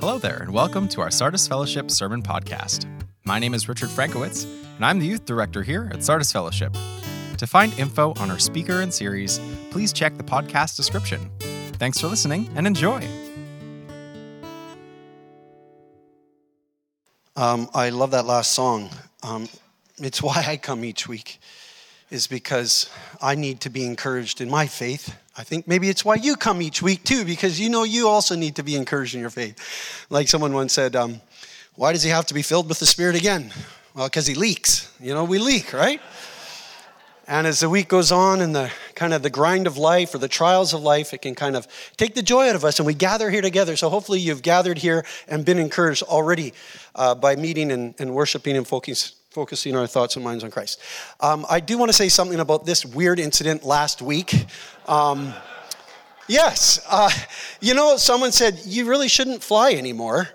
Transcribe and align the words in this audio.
Hello 0.00 0.16
there, 0.16 0.36
and 0.36 0.54
welcome 0.54 0.86
to 0.90 1.00
our 1.00 1.10
Sardis 1.10 1.48
Fellowship 1.48 1.90
Sermon 1.90 2.22
Podcast. 2.22 2.86
My 3.24 3.40
name 3.40 3.52
is 3.52 3.68
Richard 3.68 3.88
Frankowitz, 3.88 4.44
and 4.76 4.84
I'm 4.84 5.00
the 5.00 5.06
youth 5.06 5.24
director 5.24 5.64
here 5.64 5.90
at 5.92 6.04
Sardis 6.04 6.30
Fellowship. 6.30 6.72
To 7.36 7.46
find 7.48 7.76
info 7.76 8.14
on 8.20 8.30
our 8.30 8.38
speaker 8.38 8.80
and 8.80 8.94
series, 8.94 9.40
please 9.72 9.92
check 9.92 10.16
the 10.16 10.22
podcast 10.22 10.76
description. 10.76 11.28
Thanks 11.80 12.00
for 12.00 12.06
listening 12.06 12.48
and 12.54 12.64
enjoy. 12.64 13.04
Um, 17.34 17.68
I 17.74 17.90
love 17.90 18.12
that 18.12 18.24
last 18.24 18.52
song. 18.52 18.90
Um, 19.24 19.48
it's 19.96 20.22
why 20.22 20.44
I 20.46 20.58
come 20.58 20.84
each 20.84 21.08
week, 21.08 21.40
is 22.08 22.28
because 22.28 22.88
I 23.20 23.34
need 23.34 23.60
to 23.62 23.68
be 23.68 23.84
encouraged 23.84 24.40
in 24.40 24.48
my 24.48 24.68
faith. 24.68 25.16
I 25.38 25.44
think 25.44 25.68
maybe 25.68 25.88
it's 25.88 26.04
why 26.04 26.16
you 26.16 26.34
come 26.34 26.60
each 26.60 26.82
week 26.82 27.04
too, 27.04 27.24
because 27.24 27.60
you 27.60 27.70
know 27.70 27.84
you 27.84 28.08
also 28.08 28.34
need 28.34 28.56
to 28.56 28.64
be 28.64 28.74
encouraged 28.74 29.14
in 29.14 29.20
your 29.20 29.30
faith. 29.30 30.06
Like 30.10 30.26
someone 30.26 30.52
once 30.52 30.72
said, 30.72 30.96
um, 30.96 31.20
Why 31.76 31.92
does 31.92 32.02
he 32.02 32.10
have 32.10 32.26
to 32.26 32.34
be 32.34 32.42
filled 32.42 32.68
with 32.68 32.80
the 32.80 32.86
Spirit 32.86 33.14
again? 33.14 33.52
Well, 33.94 34.08
because 34.08 34.26
he 34.26 34.34
leaks. 34.34 34.92
You 35.00 35.14
know, 35.14 35.22
we 35.22 35.38
leak, 35.38 35.72
right? 35.72 36.00
And 37.28 37.46
as 37.46 37.60
the 37.60 37.68
week 37.68 37.88
goes 37.88 38.10
on 38.10 38.40
and 38.40 38.52
the 38.52 38.72
kind 38.96 39.14
of 39.14 39.22
the 39.22 39.30
grind 39.30 39.68
of 39.68 39.76
life 39.76 40.12
or 40.12 40.18
the 40.18 40.28
trials 40.28 40.74
of 40.74 40.80
life, 40.80 41.14
it 41.14 41.22
can 41.22 41.36
kind 41.36 41.54
of 41.54 41.68
take 41.96 42.16
the 42.16 42.22
joy 42.22 42.48
out 42.48 42.56
of 42.56 42.64
us 42.64 42.80
and 42.80 42.86
we 42.86 42.94
gather 42.94 43.30
here 43.30 43.42
together. 43.42 43.76
So 43.76 43.90
hopefully 43.90 44.18
you've 44.18 44.42
gathered 44.42 44.78
here 44.78 45.04
and 45.28 45.44
been 45.44 45.58
encouraged 45.58 46.02
already 46.02 46.52
uh, 46.96 47.14
by 47.14 47.36
meeting 47.36 47.70
and, 47.70 47.94
and 48.00 48.12
worshiping 48.12 48.56
and 48.56 48.66
focus, 48.66 49.14
focusing 49.30 49.76
our 49.76 49.86
thoughts 49.86 50.16
and 50.16 50.24
minds 50.24 50.42
on 50.42 50.50
Christ. 50.50 50.80
Um, 51.20 51.44
I 51.50 51.60
do 51.60 51.76
want 51.76 51.90
to 51.90 51.92
say 51.92 52.08
something 52.08 52.40
about 52.40 52.64
this 52.64 52.86
weird 52.86 53.20
incident 53.20 53.62
last 53.62 54.00
week. 54.00 54.46
Um, 54.86 55.34
yes, 56.28 56.80
uh, 56.88 57.10
you 57.60 57.74
know, 57.74 57.98
someone 57.98 58.32
said, 58.32 58.58
you 58.64 58.88
really 58.88 59.08
shouldn't 59.08 59.42
fly 59.42 59.72
anymore. 59.72 60.28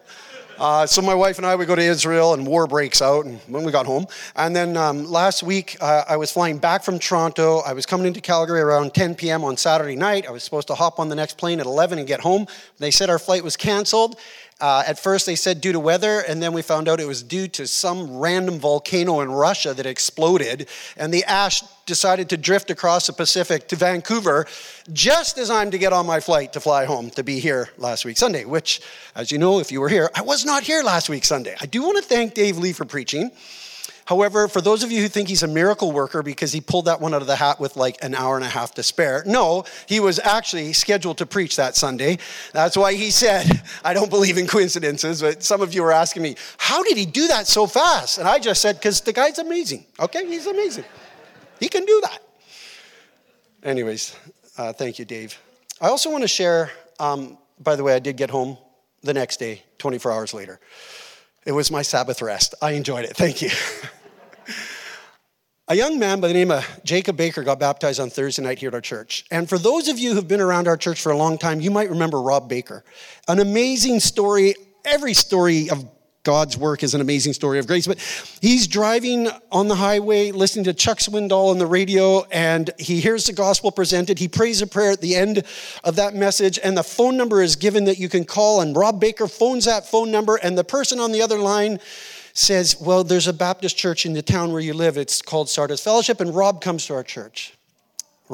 Uh, 0.59 0.85
so 0.85 1.01
my 1.01 1.15
wife 1.15 1.37
and 1.37 1.47
I 1.47 1.55
would 1.55 1.67
go 1.67 1.75
to 1.75 1.81
Israel, 1.81 2.35
and 2.35 2.45
war 2.45 2.67
breaks 2.67 3.01
out. 3.01 3.25
And 3.25 3.39
when 3.47 3.63
we 3.63 3.71
got 3.71 3.85
home, 3.87 4.05
and 4.35 4.55
then 4.55 4.77
um, 4.77 5.05
last 5.05 5.41
week 5.41 5.75
uh, 5.81 6.03
I 6.07 6.17
was 6.17 6.31
flying 6.31 6.59
back 6.59 6.83
from 6.83 6.99
Toronto. 6.99 7.59
I 7.59 7.73
was 7.73 7.85
coming 7.85 8.05
into 8.05 8.21
Calgary 8.21 8.61
around 8.61 8.93
10 8.93 9.15
p.m. 9.15 9.43
on 9.43 9.57
Saturday 9.57 9.95
night. 9.95 10.27
I 10.27 10.31
was 10.31 10.43
supposed 10.43 10.67
to 10.67 10.75
hop 10.75 10.99
on 10.99 11.09
the 11.09 11.15
next 11.15 11.37
plane 11.37 11.59
at 11.59 11.65
11 11.65 11.97
and 11.97 12.07
get 12.07 12.19
home. 12.19 12.45
They 12.77 12.91
said 12.91 13.09
our 13.09 13.19
flight 13.19 13.43
was 13.43 13.57
canceled, 13.57 14.19
uh, 14.61 14.83
at 14.85 14.99
first, 14.99 15.25
they 15.25 15.35
said 15.35 15.61
due 15.61 15.71
to 15.71 15.79
weather, 15.79 16.23
and 16.27 16.41
then 16.41 16.53
we 16.53 16.61
found 16.61 16.87
out 16.87 16.99
it 16.99 17.07
was 17.07 17.23
due 17.23 17.47
to 17.49 17.67
some 17.67 18.17
random 18.17 18.59
volcano 18.59 19.21
in 19.21 19.31
Russia 19.31 19.73
that 19.73 19.85
exploded, 19.85 20.67
and 20.95 21.13
the 21.13 21.23
ash 21.25 21.63
decided 21.85 22.29
to 22.29 22.37
drift 22.37 22.69
across 22.69 23.07
the 23.07 23.13
Pacific 23.13 23.67
to 23.67 23.75
Vancouver 23.75 24.45
just 24.93 25.37
as 25.37 25.49
I'm 25.49 25.71
to 25.71 25.77
get 25.77 25.91
on 25.91 26.05
my 26.05 26.19
flight 26.19 26.53
to 26.53 26.61
fly 26.61 26.85
home 26.85 27.09
to 27.11 27.23
be 27.23 27.39
here 27.39 27.69
last 27.77 28.05
week 28.05 28.17
Sunday, 28.17 28.45
which, 28.45 28.81
as 29.15 29.31
you 29.31 29.37
know, 29.37 29.59
if 29.59 29.71
you 29.71 29.81
were 29.81 29.89
here, 29.89 30.09
I 30.15 30.21
was 30.21 30.45
not 30.45 30.63
here 30.63 30.81
last 30.81 31.09
week 31.09 31.25
Sunday. 31.25 31.55
I 31.59 31.65
do 31.65 31.83
want 31.83 31.97
to 31.97 32.03
thank 32.03 32.33
Dave 32.33 32.57
Lee 32.57 32.73
for 32.73 32.85
preaching. 32.85 33.31
However, 34.05 34.47
for 34.47 34.59
those 34.59 34.83
of 34.83 34.91
you 34.91 35.01
who 35.01 35.07
think 35.07 35.29
he's 35.29 35.43
a 35.43 35.47
miracle 35.47 35.91
worker 35.91 36.21
because 36.23 36.51
he 36.51 36.59
pulled 36.59 36.85
that 36.85 36.99
one 36.99 37.13
out 37.13 37.21
of 37.21 37.27
the 37.27 37.35
hat 37.35 37.59
with 37.59 37.75
like 37.77 38.03
an 38.03 38.13
hour 38.13 38.35
and 38.35 38.45
a 38.45 38.49
half 38.49 38.73
to 38.75 38.83
spare, 38.83 39.23
no, 39.25 39.63
he 39.87 39.99
was 39.99 40.19
actually 40.19 40.73
scheduled 40.73 41.17
to 41.19 41.25
preach 41.25 41.55
that 41.55 41.75
Sunday. 41.75 42.17
That's 42.51 42.75
why 42.75 42.93
he 42.93 43.11
said, 43.11 43.63
I 43.83 43.93
don't 43.93 44.09
believe 44.09 44.37
in 44.37 44.47
coincidences, 44.47 45.21
but 45.21 45.43
some 45.43 45.61
of 45.61 45.73
you 45.73 45.83
were 45.83 45.91
asking 45.91 46.23
me, 46.23 46.35
how 46.57 46.83
did 46.83 46.97
he 46.97 47.05
do 47.05 47.27
that 47.27 47.47
so 47.47 47.65
fast? 47.65 48.17
And 48.17 48.27
I 48.27 48.39
just 48.39 48.61
said, 48.61 48.75
because 48.75 49.01
the 49.01 49.13
guy's 49.13 49.39
amazing. 49.39 49.85
Okay, 49.99 50.27
he's 50.27 50.47
amazing. 50.47 50.85
He 51.59 51.69
can 51.69 51.85
do 51.85 52.01
that. 52.03 52.19
Anyways, 53.63 54.15
uh, 54.57 54.73
thank 54.73 54.99
you, 54.99 55.05
Dave. 55.05 55.39
I 55.79 55.87
also 55.87 56.11
want 56.11 56.23
to 56.23 56.27
share, 56.27 56.71
um, 56.99 57.37
by 57.59 57.75
the 57.75 57.83
way, 57.83 57.93
I 57.93 57.99
did 57.99 58.17
get 58.17 58.29
home 58.29 58.57
the 59.01 59.13
next 59.13 59.37
day, 59.37 59.63
24 59.77 60.11
hours 60.11 60.33
later. 60.33 60.59
It 61.45 61.51
was 61.51 61.69
my 61.69 61.81
Sabbath 61.81 62.21
rest. 62.21 62.55
I 62.61 62.71
enjoyed 62.71 63.05
it. 63.05 63.15
Thank 63.15 63.41
you. 63.41 63.49
a 65.67 65.75
young 65.75 65.99
man 65.99 66.21
by 66.21 66.27
the 66.29 66.33
name 66.33 66.51
of 66.51 66.65
Jacob 66.83 67.17
Baker 67.17 67.43
got 67.43 67.59
baptized 67.59 67.99
on 67.99 68.09
Thursday 68.09 68.41
night 68.41 68.59
here 68.59 68.69
at 68.69 68.73
our 68.73 68.81
church. 68.81 69.25
And 69.29 69.49
for 69.49 69.57
those 69.57 69.87
of 69.87 69.99
you 69.99 70.13
who've 70.13 70.27
been 70.27 70.41
around 70.41 70.67
our 70.67 70.77
church 70.77 71.01
for 71.01 71.11
a 71.11 71.17
long 71.17 71.37
time, 71.37 71.59
you 71.59 71.71
might 71.71 71.89
remember 71.89 72.21
Rob 72.21 72.47
Baker. 72.47 72.83
An 73.27 73.39
amazing 73.39 73.99
story. 73.99 74.55
Every 74.85 75.13
story 75.13 75.69
of 75.69 75.92
God's 76.23 76.57
work 76.57 76.83
is 76.83 76.93
an 76.93 77.01
amazing 77.01 77.33
story 77.33 77.59
of 77.59 77.67
grace. 77.67 77.85
But 77.85 77.99
he's 78.41 78.65
driving 78.65 79.29
on 79.51 79.67
the 79.67 79.75
highway, 79.75 80.31
listening 80.31 80.63
to 80.65 80.73
Chuck 80.73 80.99
Swindoll 80.99 81.51
on 81.51 81.57
the 81.57 81.67
radio, 81.67 82.23
and 82.31 82.71
he 82.79 83.01
hears 83.01 83.25
the 83.25 83.33
gospel 83.33 83.71
presented. 83.71 84.19
He 84.19 84.29
prays 84.29 84.61
a 84.61 84.67
prayer 84.67 84.91
at 84.91 85.01
the 85.01 85.15
end 85.15 85.43
of 85.83 85.97
that 85.97 86.15
message, 86.15 86.57
and 86.63 86.77
the 86.77 86.83
phone 86.83 87.17
number 87.17 87.41
is 87.41 87.57
given 87.57 87.83
that 87.85 87.99
you 87.99 88.07
can 88.07 88.23
call. 88.23 88.61
And 88.61 88.75
Rob 88.75 89.01
Baker 89.01 89.27
phones 89.27 89.65
that 89.65 89.85
phone 89.85 90.11
number, 90.11 90.37
and 90.37 90.57
the 90.57 90.63
person 90.63 90.99
on 90.99 91.11
the 91.11 91.21
other 91.21 91.39
line 91.39 91.79
says, 92.31 92.79
Well, 92.79 93.03
there's 93.03 93.27
a 93.27 93.33
Baptist 93.33 93.77
church 93.77 94.05
in 94.05 94.13
the 94.13 94.21
town 94.21 94.53
where 94.53 94.61
you 94.61 94.73
live. 94.73 94.97
It's 94.97 95.21
called 95.21 95.49
Sardis 95.49 95.83
Fellowship, 95.83 96.21
and 96.21 96.33
Rob 96.33 96.61
comes 96.61 96.85
to 96.87 96.93
our 96.93 97.03
church. 97.03 97.53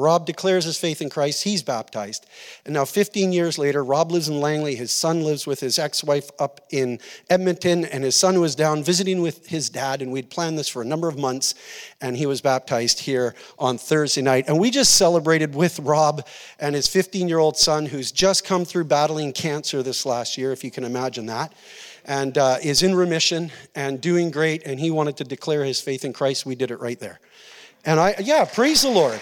Rob 0.00 0.26
declares 0.26 0.64
his 0.64 0.78
faith 0.78 1.00
in 1.00 1.10
Christ. 1.10 1.44
He's 1.44 1.62
baptized. 1.62 2.26
And 2.64 2.74
now, 2.74 2.84
15 2.84 3.32
years 3.32 3.58
later, 3.58 3.84
Rob 3.84 4.10
lives 4.10 4.28
in 4.28 4.40
Langley. 4.40 4.74
His 4.74 4.90
son 4.90 5.22
lives 5.22 5.46
with 5.46 5.60
his 5.60 5.78
ex 5.78 6.02
wife 6.02 6.30
up 6.38 6.60
in 6.70 6.98
Edmonton. 7.28 7.84
And 7.84 8.02
his 8.02 8.16
son 8.16 8.40
was 8.40 8.54
down 8.54 8.82
visiting 8.82 9.20
with 9.20 9.46
his 9.46 9.70
dad. 9.70 10.02
And 10.02 10.10
we'd 10.10 10.30
planned 10.30 10.58
this 10.58 10.68
for 10.68 10.82
a 10.82 10.84
number 10.84 11.08
of 11.08 11.18
months. 11.18 11.54
And 12.00 12.16
he 12.16 12.26
was 12.26 12.40
baptized 12.40 13.00
here 13.00 13.34
on 13.58 13.78
Thursday 13.78 14.22
night. 14.22 14.46
And 14.48 14.58
we 14.58 14.70
just 14.70 14.96
celebrated 14.96 15.54
with 15.54 15.78
Rob 15.80 16.26
and 16.58 16.74
his 16.74 16.88
15 16.88 17.28
year 17.28 17.38
old 17.38 17.56
son, 17.56 17.86
who's 17.86 18.10
just 18.10 18.44
come 18.44 18.64
through 18.64 18.84
battling 18.84 19.32
cancer 19.32 19.82
this 19.82 20.06
last 20.06 20.38
year, 20.38 20.52
if 20.52 20.64
you 20.64 20.70
can 20.70 20.84
imagine 20.84 21.26
that. 21.26 21.52
And 22.06 22.38
uh, 22.38 22.56
is 22.62 22.82
in 22.82 22.94
remission 22.94 23.52
and 23.74 24.00
doing 24.00 24.30
great. 24.30 24.66
And 24.66 24.80
he 24.80 24.90
wanted 24.90 25.18
to 25.18 25.24
declare 25.24 25.64
his 25.64 25.80
faith 25.80 26.04
in 26.04 26.12
Christ. 26.12 26.46
We 26.46 26.54
did 26.54 26.70
it 26.70 26.80
right 26.80 26.98
there. 26.98 27.20
And 27.84 27.98
I, 27.98 28.14
yeah, 28.18 28.44
praise 28.44 28.82
the 28.82 28.90
Lord. 28.90 29.20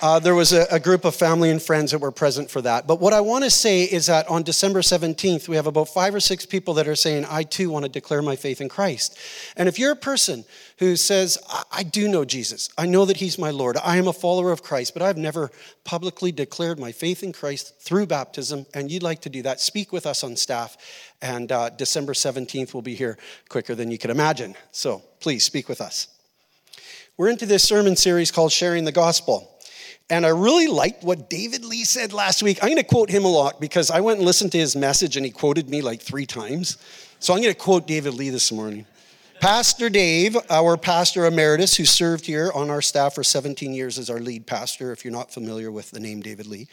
Uh, 0.00 0.20
there 0.20 0.34
was 0.34 0.52
a, 0.52 0.64
a, 0.70 0.78
group 0.78 1.04
of 1.04 1.12
family 1.12 1.50
and 1.50 1.60
friends 1.60 1.90
that 1.90 1.98
were 1.98 2.12
present 2.12 2.48
for 2.48 2.60
that. 2.62 2.86
But 2.86 3.00
what 3.00 3.12
I 3.12 3.20
want 3.20 3.42
to 3.42 3.50
say 3.50 3.82
is 3.82 4.06
that 4.06 4.28
on 4.28 4.44
December 4.44 4.80
17th, 4.80 5.48
we 5.48 5.56
have 5.56 5.66
about 5.66 5.88
five 5.88 6.14
or 6.14 6.20
six 6.20 6.46
people 6.46 6.74
that 6.74 6.86
are 6.86 6.94
saying, 6.94 7.26
I 7.28 7.42
too 7.42 7.68
want 7.68 7.84
to 7.84 7.88
declare 7.88 8.22
my 8.22 8.36
faith 8.36 8.60
in 8.60 8.68
Christ. 8.68 9.18
And 9.56 9.68
if 9.68 9.76
you're 9.76 9.90
a 9.90 9.96
person 9.96 10.44
who 10.78 10.94
says, 10.94 11.36
I, 11.50 11.62
I 11.72 11.82
do 11.82 12.06
know 12.06 12.24
Jesus, 12.24 12.70
I 12.78 12.86
know 12.86 13.06
that 13.06 13.16
he's 13.16 13.38
my 13.38 13.50
Lord, 13.50 13.76
I 13.82 13.96
am 13.96 14.06
a 14.06 14.12
follower 14.12 14.52
of 14.52 14.62
Christ, 14.62 14.94
but 14.94 15.02
I've 15.02 15.16
never 15.16 15.50
publicly 15.82 16.30
declared 16.30 16.78
my 16.78 16.92
faith 16.92 17.24
in 17.24 17.32
Christ 17.32 17.74
through 17.80 18.06
baptism, 18.06 18.66
and 18.74 18.92
you'd 18.92 19.02
like 19.02 19.22
to 19.22 19.28
do 19.28 19.42
that, 19.42 19.58
speak 19.58 19.92
with 19.92 20.06
us 20.06 20.22
on 20.22 20.36
staff. 20.36 20.76
And 21.20 21.50
uh, 21.50 21.70
December 21.70 22.12
17th 22.12 22.72
will 22.72 22.82
be 22.82 22.94
here 22.94 23.18
quicker 23.48 23.74
than 23.74 23.90
you 23.90 23.98
could 23.98 24.10
imagine. 24.10 24.54
So 24.70 25.02
please 25.18 25.44
speak 25.44 25.68
with 25.68 25.80
us. 25.80 26.06
We're 27.16 27.30
into 27.30 27.46
this 27.46 27.64
sermon 27.64 27.96
series 27.96 28.30
called 28.30 28.52
Sharing 28.52 28.84
the 28.84 28.92
Gospel. 28.92 29.57
And 30.10 30.24
I 30.24 30.30
really 30.30 30.68
liked 30.68 31.04
what 31.04 31.28
David 31.28 31.64
Lee 31.64 31.84
said 31.84 32.12
last 32.12 32.42
week. 32.42 32.58
I'm 32.62 32.68
going 32.68 32.78
to 32.78 32.82
quote 32.82 33.10
him 33.10 33.24
a 33.24 33.28
lot 33.28 33.60
because 33.60 33.90
I 33.90 34.00
went 34.00 34.18
and 34.18 34.26
listened 34.26 34.52
to 34.52 34.58
his 34.58 34.74
message 34.74 35.16
and 35.16 35.26
he 35.26 35.30
quoted 35.30 35.68
me 35.68 35.82
like 35.82 36.00
three 36.00 36.24
times. 36.24 36.78
So 37.20 37.34
I'm 37.34 37.42
going 37.42 37.52
to 37.52 37.58
quote 37.58 37.86
David 37.86 38.14
Lee 38.14 38.30
this 38.30 38.50
morning. 38.50 38.86
Pastor 39.40 39.88
Dave, 39.88 40.36
our 40.50 40.76
pastor 40.76 41.24
emeritus, 41.24 41.76
who 41.76 41.84
served 41.84 42.26
here 42.26 42.50
on 42.56 42.70
our 42.70 42.82
staff 42.82 43.14
for 43.14 43.22
17 43.22 43.72
years 43.72 43.96
as 43.96 44.10
our 44.10 44.18
lead 44.18 44.48
pastor, 44.48 44.90
if 44.90 45.04
you're 45.04 45.12
not 45.12 45.30
familiar 45.30 45.70
with 45.70 45.92
the 45.92 46.00
name 46.00 46.20
David 46.20 46.48
Lee, 46.48 46.66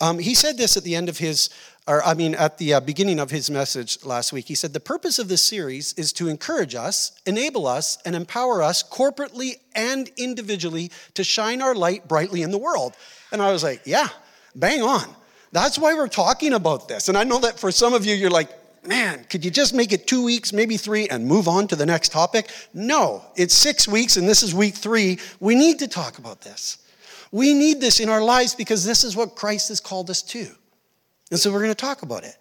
um, 0.00 0.18
he 0.18 0.34
said 0.34 0.56
this 0.56 0.76
at 0.76 0.82
the 0.82 0.96
end 0.96 1.08
of 1.08 1.18
his, 1.18 1.48
or 1.86 2.02
I 2.02 2.14
mean, 2.14 2.34
at 2.34 2.58
the 2.58 2.74
uh, 2.74 2.80
beginning 2.80 3.20
of 3.20 3.30
his 3.30 3.48
message 3.50 4.04
last 4.04 4.32
week. 4.32 4.48
He 4.48 4.56
said, 4.56 4.72
The 4.72 4.80
purpose 4.80 5.20
of 5.20 5.28
this 5.28 5.42
series 5.42 5.92
is 5.92 6.12
to 6.14 6.26
encourage 6.26 6.74
us, 6.74 7.12
enable 7.24 7.68
us, 7.68 7.98
and 8.04 8.16
empower 8.16 8.64
us 8.64 8.82
corporately 8.82 9.52
and 9.76 10.10
individually 10.16 10.90
to 11.14 11.22
shine 11.22 11.62
our 11.62 11.74
light 11.76 12.08
brightly 12.08 12.42
in 12.42 12.50
the 12.50 12.58
world. 12.58 12.94
And 13.30 13.40
I 13.40 13.52
was 13.52 13.62
like, 13.62 13.82
Yeah, 13.84 14.08
bang 14.56 14.82
on. 14.82 15.04
That's 15.52 15.78
why 15.78 15.94
we're 15.94 16.08
talking 16.08 16.52
about 16.52 16.88
this. 16.88 17.08
And 17.08 17.16
I 17.16 17.22
know 17.22 17.38
that 17.38 17.60
for 17.60 17.70
some 17.70 17.94
of 17.94 18.04
you, 18.04 18.14
you're 18.16 18.28
like, 18.28 18.50
man, 18.86 19.24
could 19.24 19.44
you 19.44 19.50
just 19.50 19.74
make 19.74 19.92
it 19.92 20.06
two 20.06 20.24
weeks, 20.24 20.52
maybe 20.52 20.76
three, 20.76 21.08
and 21.08 21.26
move 21.26 21.48
on 21.48 21.68
to 21.68 21.76
the 21.76 21.86
next 21.86 22.12
topic? 22.12 22.50
No, 22.72 23.24
it's 23.36 23.54
six 23.54 23.86
weeks, 23.88 24.16
and 24.16 24.28
this 24.28 24.42
is 24.42 24.54
week 24.54 24.74
three. 24.74 25.18
We 25.40 25.54
need 25.54 25.78
to 25.80 25.88
talk 25.88 26.18
about 26.18 26.40
this. 26.40 26.78
We 27.30 27.54
need 27.54 27.80
this 27.80 28.00
in 28.00 28.08
our 28.08 28.22
lives 28.22 28.54
because 28.54 28.84
this 28.84 29.04
is 29.04 29.14
what 29.14 29.36
Christ 29.36 29.68
has 29.68 29.80
called 29.80 30.10
us 30.10 30.22
to. 30.22 30.48
And 31.30 31.38
so 31.38 31.52
we're 31.52 31.60
going 31.60 31.70
to 31.70 31.74
talk 31.74 32.02
about 32.02 32.24
it. 32.24 32.36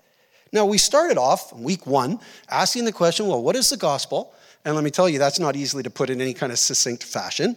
Now, 0.54 0.66
we 0.66 0.78
started 0.78 1.18
off 1.18 1.54
week 1.54 1.86
one 1.86 2.19
asking 2.50 2.86
the 2.86 2.94
question 2.94 3.28
well, 3.28 3.44
what 3.44 3.56
is 3.56 3.69
the 3.69 3.78
gospel? 3.78 4.33
And 4.63 4.75
let 4.75 4.83
me 4.83 4.92
tell 4.92 5.10
you, 5.10 5.19
that's 5.19 5.40
not 5.40 5.56
easily 5.56 5.83
to 5.83 5.90
put 5.90 6.10
in 6.10 6.22
any 6.22 6.33
kind 6.33 6.51
of 6.51 6.60
succinct 6.60 7.04
fashion. 7.04 7.56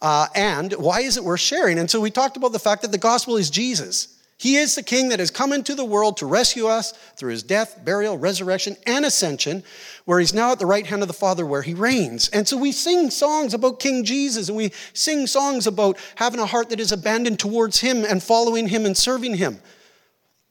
Uh, 0.00 0.26
and 0.34 0.72
why 0.74 1.00
is 1.00 1.16
it 1.16 1.24
worth 1.24 1.40
sharing? 1.40 1.78
And 1.78 1.90
so 1.90 2.00
we 2.00 2.10
talked 2.10 2.36
about 2.36 2.52
the 2.52 2.58
fact 2.58 2.82
that 2.82 2.92
the 2.92 2.98
gospel 2.98 3.36
is 3.36 3.50
Jesus. 3.50 4.13
He 4.36 4.56
is 4.56 4.74
the 4.74 4.82
king 4.82 5.10
that 5.10 5.20
has 5.20 5.30
come 5.30 5.52
into 5.52 5.74
the 5.74 5.84
world 5.84 6.16
to 6.16 6.26
rescue 6.26 6.66
us 6.66 6.92
through 7.16 7.30
his 7.30 7.42
death, 7.42 7.80
burial, 7.84 8.18
resurrection, 8.18 8.76
and 8.86 9.04
ascension, 9.04 9.62
where 10.06 10.18
he's 10.18 10.34
now 10.34 10.52
at 10.52 10.58
the 10.58 10.66
right 10.66 10.86
hand 10.86 11.02
of 11.02 11.08
the 11.08 11.14
Father 11.14 11.46
where 11.46 11.62
he 11.62 11.72
reigns. 11.72 12.28
And 12.30 12.46
so 12.46 12.56
we 12.56 12.72
sing 12.72 13.10
songs 13.10 13.54
about 13.54 13.80
King 13.80 14.04
Jesus 14.04 14.48
and 14.48 14.56
we 14.56 14.72
sing 14.92 15.26
songs 15.26 15.66
about 15.66 15.98
having 16.16 16.40
a 16.40 16.46
heart 16.46 16.70
that 16.70 16.80
is 16.80 16.90
abandoned 16.90 17.38
towards 17.38 17.80
him 17.80 18.04
and 18.04 18.22
following 18.22 18.68
him 18.68 18.86
and 18.86 18.96
serving 18.96 19.36
him. 19.36 19.60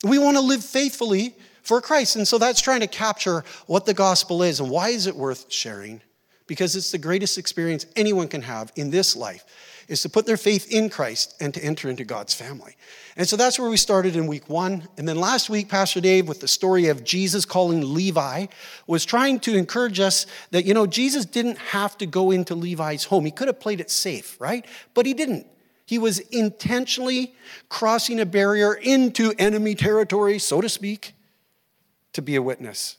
We 0.03 0.18
want 0.18 0.38
to 0.38 0.41
live 0.41 0.63
faithfully 0.63 1.35
for 1.62 1.81
Christ. 1.81 2.15
And 2.15 2.27
so 2.27 2.38
that's 2.38 2.62
trying 2.62 2.81
to 2.81 2.88
capture 2.88 3.44
what 3.68 3.85
the 3.85 3.94
gospel 3.94 4.44
is 4.44 4.59
and 4.59 4.69
why 4.69 4.89
is 4.89 5.07
it 5.07 5.15
worth 5.15 5.51
sharing? 5.51 6.01
Because 6.47 6.75
it's 6.75 6.91
the 6.91 6.97
greatest 6.97 7.38
experience 7.38 7.85
anyone 7.95 8.27
can 8.27 8.41
have 8.41 8.71
in 8.75 8.91
this 8.91 9.15
life 9.15 9.45
is 9.88 10.01
to 10.01 10.09
put 10.09 10.25
their 10.25 10.38
faith 10.38 10.71
in 10.71 10.89
Christ 10.89 11.35
and 11.39 11.53
to 11.53 11.63
enter 11.63 11.89
into 11.89 12.03
God's 12.06 12.33
family. 12.33 12.75
And 13.15 13.27
so 13.27 13.35
that's 13.35 13.59
where 13.59 13.69
we 13.69 13.77
started 13.77 14.15
in 14.15 14.27
week 14.27 14.50
one. 14.50 14.88
And 14.97 15.07
then 15.07 15.18
last 15.18 15.50
week, 15.50 15.69
Pastor 15.69 16.01
Dave, 16.01 16.27
with 16.27 16.39
the 16.39 16.47
story 16.47 16.88
of 16.88 17.03
Jesus 17.03 17.45
calling 17.45 17.94
Levi, 17.94 18.47
was 18.88 19.06
trying 19.06 19.39
to 19.41 19.56
encourage 19.56 20.00
us 20.00 20.25
that, 20.51 20.65
you 20.65 20.74
know, 20.74 20.88
Jesus 20.88 21.25
didn't 21.25 21.57
have 21.57 21.97
to 22.00 22.06
go 22.06 22.31
into 22.31 22.56
Levi's 22.56 23.06
home. 23.06 23.25
He 23.25 23.31
could 23.31 23.47
have 23.47 23.59
played 23.59 23.80
it 23.80 23.91
safe, 23.91 24.39
right? 24.39 24.65
But 24.94 25.06
he 25.06 25.13
didn't. 25.13 25.47
He 25.85 26.00
was 26.00 26.19
intentionally 26.19 27.35
crossing 27.69 28.19
a 28.19 28.25
barrier 28.25 28.74
into 28.74 29.33
enemy 29.38 29.75
territory, 29.75 30.39
so 30.39 30.62
to 30.62 30.69
speak, 30.69 31.13
to 32.13 32.21
be 32.21 32.35
a 32.35 32.41
witness. 32.41 32.97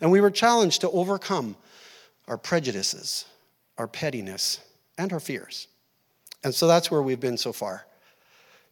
And 0.00 0.12
we 0.12 0.20
were 0.20 0.30
challenged 0.30 0.82
to 0.82 0.90
overcome 0.90 1.56
our 2.28 2.38
prejudices, 2.38 3.24
our 3.78 3.88
pettiness, 3.88 4.60
and 4.98 5.12
our 5.12 5.20
fears. 5.20 5.68
And 6.44 6.54
so 6.54 6.66
that's 6.66 6.90
where 6.90 7.02
we've 7.02 7.20
been 7.20 7.36
so 7.36 7.52
far. 7.52 7.84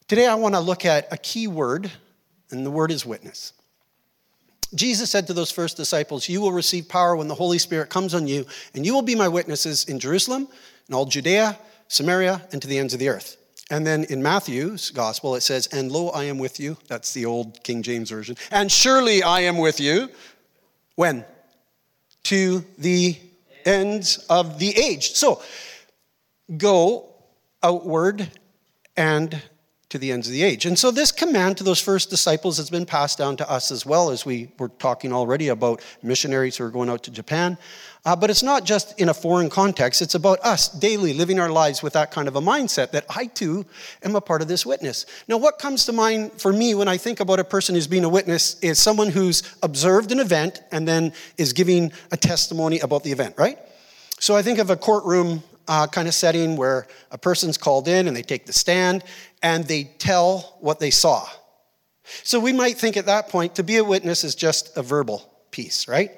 Today, 0.08 0.26
I 0.26 0.34
want 0.36 0.54
to 0.54 0.60
look 0.60 0.84
at 0.84 1.12
a 1.12 1.16
key 1.16 1.48
word, 1.48 1.90
and 2.50 2.64
the 2.64 2.70
word 2.70 2.90
is 2.90 3.04
witness. 3.04 3.52
Jesus 4.74 5.10
said 5.10 5.26
to 5.26 5.32
those 5.32 5.50
first 5.50 5.76
disciples, 5.76 6.28
You 6.28 6.40
will 6.40 6.52
receive 6.52 6.88
power 6.88 7.16
when 7.16 7.28
the 7.28 7.34
Holy 7.34 7.58
Spirit 7.58 7.90
comes 7.90 8.14
on 8.14 8.26
you, 8.26 8.46
and 8.74 8.86
you 8.86 8.94
will 8.94 9.02
be 9.02 9.14
my 9.14 9.28
witnesses 9.28 9.84
in 9.84 9.98
Jerusalem, 9.98 10.48
in 10.88 10.94
all 10.94 11.06
Judea, 11.06 11.58
Samaria, 11.88 12.42
and 12.52 12.62
to 12.62 12.68
the 12.68 12.78
ends 12.78 12.94
of 12.94 13.00
the 13.00 13.08
earth. 13.08 13.36
And 13.70 13.84
then 13.84 14.04
in 14.04 14.22
Matthew's 14.22 14.90
gospel, 14.90 15.34
it 15.34 15.40
says, 15.40 15.66
And 15.68 15.90
lo, 15.90 16.10
I 16.10 16.24
am 16.24 16.38
with 16.38 16.60
you. 16.60 16.76
That's 16.86 17.12
the 17.12 17.26
old 17.26 17.62
King 17.64 17.82
James 17.82 18.10
Version. 18.10 18.36
And 18.52 18.70
surely 18.70 19.22
I 19.22 19.40
am 19.40 19.58
with 19.58 19.80
you. 19.80 20.08
When? 20.94 21.24
To 22.24 22.64
the 22.78 23.16
ends 23.64 24.24
of 24.30 24.60
the 24.60 24.70
age. 24.78 25.14
So 25.14 25.42
go 26.56 27.15
outward 27.66 28.30
and 28.96 29.42
to 29.88 29.98
the 29.98 30.10
ends 30.10 30.26
of 30.26 30.32
the 30.32 30.42
age. 30.42 30.66
And 30.66 30.78
so, 30.78 30.90
this 30.90 31.12
command 31.12 31.58
to 31.58 31.64
those 31.64 31.80
first 31.80 32.10
disciples 32.10 32.56
has 32.56 32.70
been 32.70 32.86
passed 32.86 33.18
down 33.18 33.36
to 33.36 33.50
us 33.50 33.70
as 33.70 33.86
well, 33.86 34.10
as 34.10 34.26
we 34.26 34.50
were 34.58 34.68
talking 34.68 35.12
already 35.12 35.48
about 35.48 35.80
missionaries 36.02 36.56
who 36.56 36.64
are 36.64 36.70
going 36.70 36.90
out 36.90 37.04
to 37.04 37.10
Japan. 37.10 37.56
Uh, 38.04 38.14
but 38.16 38.30
it's 38.30 38.42
not 38.42 38.64
just 38.64 39.00
in 39.00 39.08
a 39.08 39.14
foreign 39.14 39.48
context, 39.48 40.02
it's 40.02 40.14
about 40.14 40.38
us 40.40 40.68
daily 40.68 41.12
living 41.12 41.38
our 41.38 41.50
lives 41.50 41.82
with 41.82 41.92
that 41.92 42.10
kind 42.10 42.26
of 42.28 42.36
a 42.36 42.40
mindset 42.40 42.90
that 42.92 43.04
I 43.08 43.26
too 43.26 43.64
am 44.02 44.16
a 44.16 44.20
part 44.20 44.42
of 44.42 44.48
this 44.48 44.66
witness. 44.66 45.06
Now, 45.28 45.38
what 45.38 45.58
comes 45.58 45.86
to 45.86 45.92
mind 45.92 46.32
for 46.32 46.52
me 46.52 46.74
when 46.74 46.88
I 46.88 46.96
think 46.96 47.20
about 47.20 47.40
a 47.40 47.44
person 47.44 47.74
who's 47.74 47.88
being 47.88 48.04
a 48.04 48.08
witness 48.08 48.58
is 48.60 48.78
someone 48.78 49.10
who's 49.10 49.42
observed 49.62 50.12
an 50.12 50.20
event 50.20 50.62
and 50.72 50.86
then 50.86 51.12
is 51.36 51.52
giving 51.52 51.92
a 52.10 52.16
testimony 52.16 52.80
about 52.80 53.04
the 53.04 53.12
event, 53.12 53.34
right? 53.38 53.58
So 54.18 54.34
I 54.34 54.42
think 54.42 54.58
of 54.58 54.70
a 54.70 54.76
courtroom 54.76 55.42
uh, 55.68 55.86
kind 55.86 56.08
of 56.08 56.14
setting 56.14 56.56
where 56.56 56.86
a 57.10 57.18
person's 57.18 57.58
called 57.58 57.88
in 57.88 58.08
and 58.08 58.16
they 58.16 58.22
take 58.22 58.46
the 58.46 58.52
stand 58.52 59.04
and 59.42 59.64
they 59.64 59.84
tell 59.98 60.56
what 60.60 60.80
they 60.80 60.90
saw. 60.90 61.26
So 62.22 62.38
we 62.38 62.52
might 62.52 62.76
think 62.76 62.96
at 62.96 63.06
that 63.06 63.28
point 63.28 63.56
to 63.56 63.62
be 63.62 63.76
a 63.76 63.84
witness 63.84 64.24
is 64.24 64.34
just 64.34 64.76
a 64.76 64.82
verbal 64.82 65.28
piece, 65.50 65.88
right? 65.88 66.12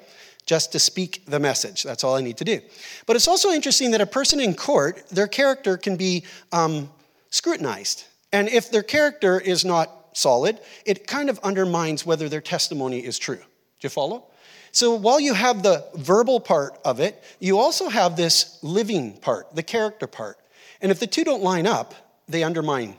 Just 0.45 0.71
to 0.73 0.79
speak 0.79 1.23
the 1.25 1.39
message. 1.39 1.83
That's 1.83 2.03
all 2.03 2.15
I 2.15 2.21
need 2.21 2.37
to 2.37 2.45
do. 2.45 2.61
But 3.05 3.15
it's 3.15 3.27
also 3.27 3.49
interesting 3.49 3.91
that 3.91 4.01
a 4.01 4.05
person 4.05 4.39
in 4.39 4.53
court, 4.53 5.07
their 5.09 5.27
character 5.27 5.77
can 5.77 5.95
be 5.95 6.23
um, 6.51 6.89
scrutinized. 7.29 8.05
And 8.31 8.49
if 8.49 8.69
their 8.69 8.83
character 8.83 9.39
is 9.39 9.65
not 9.65 9.89
solid, 10.13 10.59
it 10.85 11.07
kind 11.07 11.29
of 11.29 11.39
undermines 11.39 12.05
whether 12.05 12.29
their 12.29 12.41
testimony 12.41 12.99
is 12.99 13.17
true. 13.17 13.37
Do 13.37 13.43
you 13.81 13.89
follow? 13.89 14.25
So 14.71 14.95
while 14.95 15.19
you 15.19 15.33
have 15.33 15.63
the 15.63 15.85
verbal 15.95 16.39
part 16.39 16.77
of 16.85 16.99
it, 16.99 17.23
you 17.39 17.59
also 17.59 17.89
have 17.89 18.15
this 18.15 18.59
living 18.61 19.17
part, 19.17 19.55
the 19.55 19.63
character 19.63 20.07
part. 20.07 20.37
And 20.81 20.91
if 20.91 20.99
the 20.99 21.07
two 21.07 21.23
don't 21.23 21.43
line 21.43 21.67
up, 21.67 21.93
they 22.27 22.43
undermine, 22.43 22.95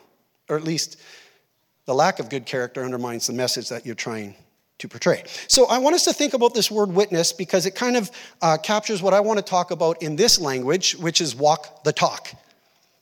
or 0.48 0.56
at 0.56 0.64
least 0.64 1.00
the 1.86 1.94
lack 1.94 2.18
of 2.18 2.28
good 2.28 2.46
character 2.46 2.84
undermines 2.84 3.26
the 3.26 3.32
message 3.32 3.68
that 3.70 3.86
you're 3.86 3.94
trying 3.94 4.34
to 4.78 4.88
portray. 4.88 5.22
So 5.46 5.66
I 5.66 5.78
want 5.78 5.94
us 5.94 6.04
to 6.04 6.12
think 6.12 6.34
about 6.34 6.54
this 6.54 6.70
word 6.70 6.90
witness 6.90 7.32
because 7.32 7.66
it 7.66 7.74
kind 7.74 7.96
of 7.96 8.10
uh, 8.42 8.56
captures 8.58 9.02
what 9.02 9.14
I 9.14 9.20
want 9.20 9.38
to 9.38 9.44
talk 9.44 9.70
about 9.70 10.02
in 10.02 10.16
this 10.16 10.40
language, 10.40 10.96
which 10.96 11.20
is 11.20 11.34
walk 11.36 11.84
the 11.84 11.92
talk. 11.92 12.32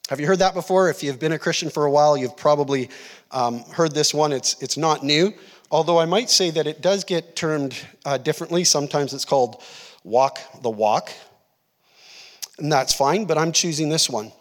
Have 0.08 0.20
you 0.20 0.26
heard 0.26 0.38
that 0.38 0.54
before? 0.54 0.88
If 0.88 1.02
you've 1.02 1.18
been 1.18 1.32
a 1.32 1.38
Christian 1.38 1.68
for 1.68 1.84
a 1.84 1.90
while, 1.90 2.16
you've 2.16 2.36
probably 2.36 2.88
um, 3.30 3.60
heard 3.64 3.94
this 3.94 4.14
one. 4.14 4.32
It's, 4.32 4.60
it's 4.62 4.78
not 4.78 5.04
new. 5.04 5.34
Although 5.70 5.98
I 5.98 6.06
might 6.06 6.30
say 6.30 6.50
that 6.50 6.66
it 6.66 6.80
does 6.80 7.04
get 7.04 7.36
termed 7.36 7.78
uh, 8.04 8.18
differently. 8.18 8.64
Sometimes 8.64 9.12
it's 9.12 9.24
called 9.24 9.62
walk 10.02 10.38
the 10.62 10.70
walk, 10.70 11.12
and 12.58 12.72
that's 12.72 12.94
fine, 12.94 13.26
but 13.26 13.36
I'm 13.36 13.52
choosing 13.52 13.88
this 13.88 14.08
one. 14.08 14.32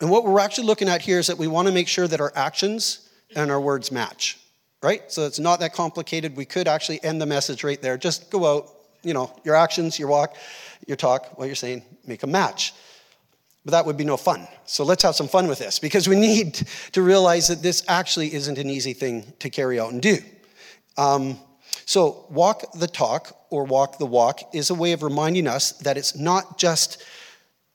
And 0.00 0.10
what 0.10 0.24
we're 0.24 0.38
actually 0.38 0.66
looking 0.66 0.88
at 0.88 1.02
here 1.02 1.18
is 1.18 1.26
that 1.26 1.38
we 1.38 1.48
want 1.48 1.66
to 1.66 1.74
make 1.74 1.88
sure 1.88 2.06
that 2.06 2.20
our 2.20 2.32
actions 2.36 3.08
and 3.34 3.50
our 3.50 3.60
words 3.60 3.90
match, 3.90 4.38
right? 4.80 5.10
So 5.10 5.26
it's 5.26 5.40
not 5.40 5.58
that 5.60 5.72
complicated. 5.72 6.36
We 6.36 6.44
could 6.44 6.68
actually 6.68 7.02
end 7.02 7.20
the 7.20 7.26
message 7.26 7.64
right 7.64 7.80
there. 7.82 7.98
Just 7.98 8.30
go 8.30 8.46
out, 8.46 8.70
you 9.02 9.14
know, 9.14 9.34
your 9.44 9.56
actions, 9.56 9.98
your 9.98 10.08
walk, 10.08 10.36
your 10.86 10.96
talk, 10.96 11.36
what 11.36 11.46
you're 11.46 11.56
saying, 11.56 11.82
make 12.06 12.22
a 12.22 12.28
match. 12.28 12.74
But 13.68 13.72
that 13.72 13.84
would 13.84 13.98
be 13.98 14.04
no 14.04 14.16
fun. 14.16 14.48
So 14.64 14.82
let's 14.82 15.02
have 15.02 15.14
some 15.14 15.28
fun 15.28 15.46
with 15.46 15.58
this 15.58 15.78
because 15.78 16.08
we 16.08 16.16
need 16.16 16.54
to 16.92 17.02
realize 17.02 17.48
that 17.48 17.60
this 17.62 17.84
actually 17.86 18.32
isn't 18.32 18.56
an 18.56 18.70
easy 18.70 18.94
thing 18.94 19.30
to 19.40 19.50
carry 19.50 19.78
out 19.78 19.92
and 19.92 20.00
do. 20.00 20.16
Um, 20.96 21.38
so, 21.84 22.24
walk 22.30 22.72
the 22.72 22.86
talk 22.86 23.36
or 23.50 23.64
walk 23.64 23.98
the 23.98 24.06
walk 24.06 24.54
is 24.54 24.70
a 24.70 24.74
way 24.74 24.92
of 24.92 25.02
reminding 25.02 25.46
us 25.46 25.72
that 25.80 25.98
it's 25.98 26.16
not 26.16 26.56
just 26.56 27.04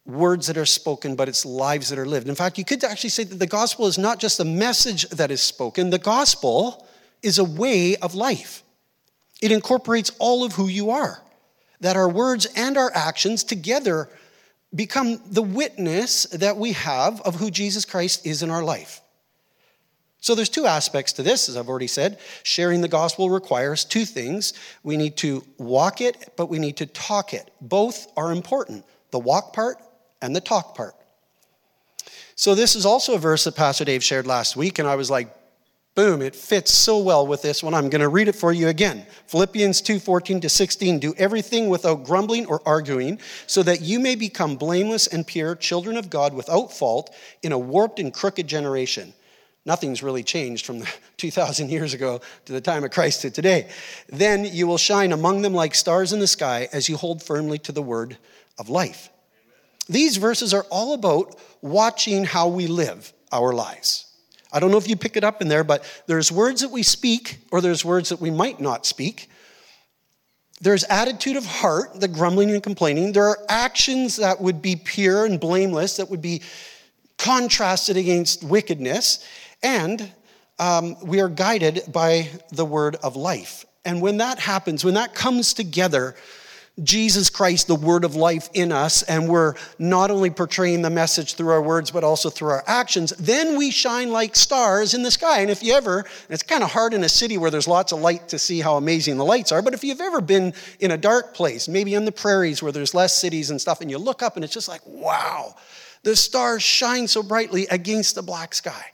words 0.04 0.48
that 0.48 0.58
are 0.58 0.66
spoken, 0.66 1.16
but 1.16 1.30
it's 1.30 1.46
lives 1.46 1.90
that 1.90 2.00
are 2.00 2.08
lived. 2.08 2.28
In 2.28 2.34
fact, 2.34 2.58
you 2.58 2.66
could 2.66 2.84
actually 2.84 3.12
say 3.12 3.26
that 3.26 3.38
the 3.38 3.46
gospel 3.46 3.86
is 3.86 4.00
not 4.00 4.18
just 4.18 4.40
a 4.40 4.46
message 4.46 5.08
that 5.10 5.30
is 5.30 5.44
spoken, 5.44 5.92
the 5.92 6.00
gospel 6.00 6.88
is 7.22 7.38
a 7.38 7.44
way 7.44 7.98
of 7.98 8.16
life. 8.16 8.64
It 9.44 9.52
incorporates 9.52 10.10
all 10.18 10.44
of 10.44 10.54
who 10.54 10.68
you 10.68 10.90
are, 10.90 11.22
that 11.82 11.96
our 11.96 12.10
words 12.10 12.48
and 12.56 12.78
our 12.80 12.92
actions 12.96 13.44
together 13.44 14.10
become 14.74 15.22
the 15.26 15.42
witness 15.42 16.24
that 16.26 16.58
we 16.58 16.74
have 16.74 17.22
of 17.22 17.36
who 17.36 17.52
Jesus 17.52 17.86
Christ 17.86 18.26
is 18.26 18.44
in 18.44 18.50
our 18.50 18.64
life. 18.64 19.02
So 20.20 20.36
there's 20.36 20.50
two 20.50 20.66
aspects 20.66 21.12
to 21.14 21.24
this, 21.24 21.50
as 21.50 21.58
I've 21.58 21.68
already 21.68 21.88
said. 21.88 22.18
Sharing 22.44 22.80
the 22.80 22.88
gospel 22.88 23.30
requires 23.30 23.84
two 23.84 24.06
things. 24.06 24.54
We 24.82 24.96
need 24.96 25.18
to 25.18 25.44
walk 25.58 26.00
it, 26.00 26.34
but 26.38 26.46
we 26.48 26.60
need 26.60 26.78
to 26.78 26.86
talk 26.86 27.34
it. 27.34 27.52
Both 27.60 28.08
are 28.16 28.32
important 28.32 28.86
the 29.12 29.20
walk 29.20 29.54
part 29.54 29.78
and 30.22 30.36
the 30.36 30.42
talk 30.42 30.76
part. 30.76 30.96
So 32.36 32.56
this 32.56 32.76
is 32.76 32.86
also 32.86 33.14
a 33.14 33.20
verse 33.20 33.44
that 33.44 33.56
Pastor 33.56 33.86
Dave 33.86 34.04
shared 34.04 34.26
last 34.26 34.56
week, 34.56 34.80
and 34.80 34.88
I 34.88 34.96
was 34.96 35.12
like, 35.12 35.28
Boom, 35.96 36.24
it 36.24 36.36
fits 36.36 36.74
so 36.74 36.98
well 36.98 37.28
with 37.28 37.44
this 37.44 37.62
one. 37.62 37.76
I'm 37.76 37.88
going 37.88 38.02
to 38.02 38.10
read 38.10 38.28
it 38.28 38.36
for 38.36 38.52
you 38.52 38.68
again. 38.68 39.06
Philippians 39.28 39.80
2 39.82 40.00
14 40.00 40.42
to 40.42 40.50
16. 40.50 40.98
Do 40.98 41.14
everything 41.18 41.70
without 41.70 42.04
grumbling 42.04 42.48
or 42.48 42.62
arguing, 42.66 43.20
so 43.46 43.62
that 43.62 43.82
you 43.82 44.00
may 44.00 44.16
become 44.16 44.56
blameless 44.56 45.06
and 45.06 45.26
pure, 45.26 45.56
children 45.56 45.96
of 45.96 46.10
God 46.10 46.34
without 46.34 46.74
fault, 46.74 47.14
in 47.44 47.52
a 47.52 47.60
warped 47.60 48.00
and 48.00 48.12
crooked 48.12 48.48
generation. 48.48 49.14
Nothing's 49.66 50.02
really 50.02 50.24
changed 50.24 50.66
from 50.66 50.84
2,000 51.18 51.70
years 51.70 51.94
ago 51.94 52.22
to 52.46 52.54
the 52.54 52.62
time 52.62 52.84
of 52.84 52.90
Christ 52.90 53.22
to 53.22 53.30
today. 53.30 53.70
Then 54.10 54.46
you 54.46 54.66
will 54.66 54.80
shine 54.80 55.12
among 55.12 55.44
them 55.44 55.54
like 55.54 55.76
stars 55.76 56.12
in 56.12 56.20
the 56.20 56.28
sky 56.28 56.70
as 56.74 56.90
you 56.90 56.98
hold 56.98 57.22
firmly 57.22 57.60
to 57.60 57.72
the 57.72 57.84
word 57.84 58.18
of 58.58 58.68
life. 58.68 59.10
These 59.88 60.18
verses 60.18 60.56
are 60.56 60.66
all 60.72 60.94
about 60.94 61.40
watching 61.62 62.24
how 62.24 62.48
we 62.48 62.66
live 62.66 63.14
our 63.32 63.54
lives. 63.54 64.13
I 64.54 64.60
don't 64.60 64.72
know 64.72 64.78
if 64.78 64.88
you 64.88 64.96
pick 64.96 65.18
it 65.18 65.24
up 65.24 65.42
in 65.42 65.48
there, 65.48 65.64
but 65.64 65.84
there's 66.06 66.32
words 66.32 66.62
that 66.62 66.70
we 66.70 66.84
speak, 66.84 67.40
or 67.52 67.60
there's 67.60 67.84
words 67.84 68.10
that 68.10 68.22
we 68.22 68.30
might 68.30 68.62
not 68.62 68.86
speak. 68.86 69.30
There's 70.62 70.84
attitude 70.86 71.36
of 71.36 71.46
heart, 71.46 72.00
the 72.00 72.08
grumbling 72.08 72.52
and 72.52 72.62
complaining. 72.62 73.12
There 73.12 73.26
are 73.26 73.40
actions 73.50 74.18
that 74.18 74.40
would 74.40 74.62
be 74.62 74.76
pure 74.76 75.26
and 75.26 75.40
blameless, 75.40 75.98
that 75.98 76.10
would 76.10 76.22
be 76.22 76.42
contrasted 77.18 77.98
against 77.98 78.44
wickedness. 78.44 79.28
And 79.64 80.12
um, 80.60 80.96
we 81.02 81.20
are 81.20 81.30
guided 81.30 81.82
by 81.92 82.30
the 82.52 82.64
word 82.64 82.96
of 82.98 83.16
life. 83.16 83.66
And 83.84 84.02
when 84.02 84.18
that 84.18 84.40
happens, 84.40 84.86
when 84.86 84.94
that 84.94 85.16
comes 85.16 85.54
together, 85.54 86.16
Jesus 86.82 87.30
Christ, 87.30 87.68
the 87.68 87.76
word 87.76 88.04
of 88.04 88.16
life 88.16 88.50
in 88.56 88.72
us, 88.72 89.04
and 89.04 89.30
we're 89.30 89.54
not 89.78 90.10
only 90.10 90.32
portraying 90.32 90.82
the 90.82 90.90
message 90.90 91.36
through 91.36 91.52
our 91.52 91.62
words, 91.62 91.92
but 91.92 92.04
also 92.04 92.32
through 92.32 92.50
our 92.50 92.64
actions, 92.66 93.12
then 93.20 93.58
we 93.58 93.70
shine 93.70 94.12
like 94.12 94.36
stars 94.36 94.96
in 94.96 95.04
the 95.04 95.12
sky. 95.12 95.42
And 95.42 95.52
if 95.52 95.62
you 95.62 95.74
ever, 95.74 96.04
it's 96.30 96.42
kind 96.42 96.64
of 96.64 96.72
hard 96.72 96.96
in 96.96 97.04
a 97.04 97.10
city 97.10 97.38
where 97.38 97.52
there's 97.52 97.68
lots 97.68 97.92
of 97.92 98.00
light 98.00 98.28
to 98.30 98.40
see 98.40 98.60
how 98.60 98.78
amazing 98.78 99.18
the 99.18 99.26
lights 99.26 99.52
are, 99.52 99.62
but 99.62 99.76
if 99.76 99.84
you've 99.84 100.02
ever 100.02 100.20
been 100.20 100.52
in 100.80 100.90
a 100.90 100.98
dark 100.98 101.36
place, 101.36 101.68
maybe 101.68 101.94
in 101.94 102.06
the 102.06 102.12
prairies 102.12 102.64
where 102.64 102.72
there's 102.72 102.96
less 102.96 103.14
cities 103.14 103.52
and 103.52 103.62
stuff, 103.62 103.80
and 103.82 103.92
you 103.92 104.00
look 104.00 104.24
up 104.24 104.36
and 104.36 104.44
it's 104.44 104.54
just 104.54 104.68
like, 104.68 104.82
wow, 104.88 105.54
the 106.02 106.16
stars 106.16 106.64
shine 106.64 107.08
so 107.08 107.22
brightly 107.22 107.68
against 107.68 108.16
the 108.16 108.24
black 108.24 108.56
sky. 108.56 108.86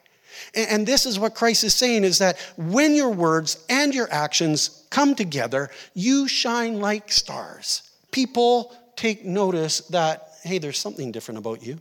And 0.53 0.85
this 0.85 1.05
is 1.05 1.17
what 1.17 1.33
Christ 1.33 1.63
is 1.63 1.75
saying 1.75 2.03
is 2.03 2.17
that 2.17 2.39
when 2.57 2.93
your 2.95 3.09
words 3.11 3.63
and 3.69 3.93
your 3.93 4.11
actions 4.11 4.78
come 4.89 5.15
together, 5.15 5.69
you 5.93 6.27
shine 6.27 6.79
like 6.79 7.11
stars. 7.11 7.83
People 8.11 8.75
take 8.95 9.23
notice 9.23 9.81
that, 9.87 10.29
hey, 10.43 10.57
there's 10.57 10.77
something 10.77 11.11
different 11.11 11.37
about 11.37 11.63
you. 11.63 11.79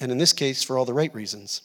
And 0.00 0.12
in 0.12 0.18
this 0.18 0.32
case, 0.32 0.62
for 0.62 0.78
all 0.78 0.84
the 0.84 0.94
right 0.94 1.12
reasons. 1.14 1.62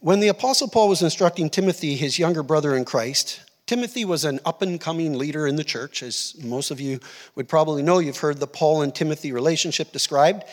When 0.00 0.20
the 0.20 0.28
Apostle 0.28 0.68
Paul 0.68 0.90
was 0.90 1.00
instructing 1.00 1.48
Timothy, 1.48 1.96
his 1.96 2.18
younger 2.18 2.42
brother 2.42 2.76
in 2.76 2.84
Christ, 2.84 3.40
Timothy 3.66 4.04
was 4.04 4.26
an 4.26 4.40
up 4.44 4.60
and 4.60 4.78
coming 4.78 5.14
leader 5.14 5.46
in 5.46 5.56
the 5.56 5.64
church. 5.64 6.02
As 6.02 6.34
most 6.42 6.70
of 6.70 6.80
you 6.80 7.00
would 7.34 7.48
probably 7.48 7.82
know, 7.82 7.98
you've 7.98 8.18
heard 8.18 8.38
the 8.38 8.46
Paul 8.46 8.82
and 8.82 8.94
Timothy 8.94 9.32
relationship 9.32 9.90
described. 9.90 10.44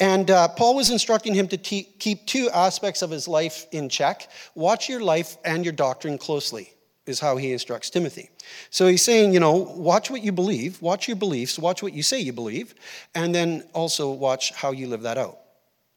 And 0.00 0.30
uh, 0.30 0.48
Paul 0.48 0.74
was 0.74 0.90
instructing 0.90 1.34
him 1.34 1.46
to 1.48 1.58
te- 1.58 1.88
keep 1.98 2.26
two 2.26 2.48
aspects 2.54 3.02
of 3.02 3.10
his 3.10 3.28
life 3.28 3.66
in 3.70 3.88
check 3.88 4.30
watch 4.54 4.88
your 4.88 5.00
life 5.00 5.36
and 5.44 5.62
your 5.64 5.74
doctrine 5.74 6.16
closely, 6.16 6.72
is 7.04 7.20
how 7.20 7.36
he 7.36 7.52
instructs 7.52 7.90
Timothy. 7.90 8.30
So 8.70 8.86
he's 8.86 9.02
saying, 9.02 9.34
you 9.34 9.40
know, 9.40 9.56
watch 9.56 10.10
what 10.10 10.22
you 10.22 10.32
believe, 10.32 10.80
watch 10.80 11.06
your 11.06 11.16
beliefs, 11.16 11.58
watch 11.58 11.82
what 11.82 11.92
you 11.92 12.02
say 12.02 12.20
you 12.20 12.32
believe, 12.32 12.74
and 13.14 13.34
then 13.34 13.62
also 13.74 14.10
watch 14.10 14.52
how 14.52 14.72
you 14.72 14.86
live 14.86 15.02
that 15.02 15.18
out. 15.18 15.38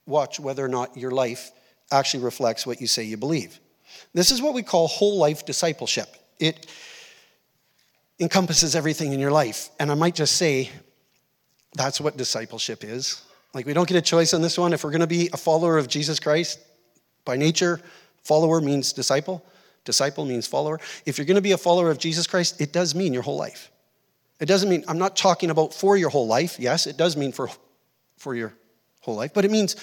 Watch 0.06 0.38
whether 0.38 0.66
or 0.66 0.70
not 0.70 0.98
your 0.98 1.12
life 1.12 1.52
actually 1.92 2.24
reflects 2.24 2.68
what 2.68 2.82
you 2.82 2.88
say 2.88 3.04
you 3.04 3.16
believe. 3.16 3.60
This 4.14 4.32
is 4.32 4.42
what 4.42 4.54
we 4.54 4.64
call 4.64 4.88
whole 4.88 5.18
life 5.18 5.46
discipleship. 5.46 6.10
It 6.40 6.68
encompasses 8.20 8.76
everything 8.76 9.14
in 9.14 9.20
your 9.20 9.32
life. 9.32 9.70
And 9.80 9.92
I 9.92 9.96
might 9.96 10.16
just 10.16 10.36
say, 10.38 10.72
that's 11.74 12.02
what 12.02 12.18
discipleship 12.18 12.84
is. 12.84 13.22
Like, 13.54 13.66
we 13.66 13.74
don't 13.74 13.88
get 13.88 13.98
a 13.98 14.02
choice 14.02 14.34
on 14.34 14.42
this 14.42 14.58
one. 14.58 14.74
If 14.74 14.84
we're 14.84 14.92
going 14.92 15.02
to 15.02 15.08
be 15.08 15.30
a 15.34 15.38
follower 15.38 15.78
of 15.78 15.88
Jesus 15.88 16.20
Christ, 16.20 16.60
by 17.26 17.38
nature, 17.38 17.80
follower 18.24 18.62
means 18.62 18.94
disciple, 18.94 19.46
disciple 19.86 20.26
means 20.26 20.48
follower. 20.48 20.80
If 21.06 21.18
you're 21.18 21.26
going 21.26 21.36
to 21.36 21.42
be 21.42 21.52
a 21.54 21.58
follower 21.58 21.90
of 21.90 21.98
Jesus 21.98 22.28
Christ, 22.28 22.60
it 22.62 22.74
does 22.74 22.96
mean 22.96 23.14
your 23.14 23.24
whole 23.24 23.38
life. 23.38 23.72
It 24.40 24.46
doesn't 24.46 24.70
mean, 24.70 24.84
I'm 24.88 25.00
not 25.00 25.16
talking 25.16 25.50
about 25.50 25.74
for 25.74 25.98
your 25.98 26.10
whole 26.10 26.28
life. 26.28 26.60
Yes, 26.60 26.88
it 26.88 26.98
does 26.98 27.18
mean 27.18 27.32
for, 27.32 27.50
for 28.18 28.36
your 28.36 28.54
whole 29.00 29.16
life, 29.16 29.34
but 29.34 29.46
it 29.46 29.52
means 29.52 29.76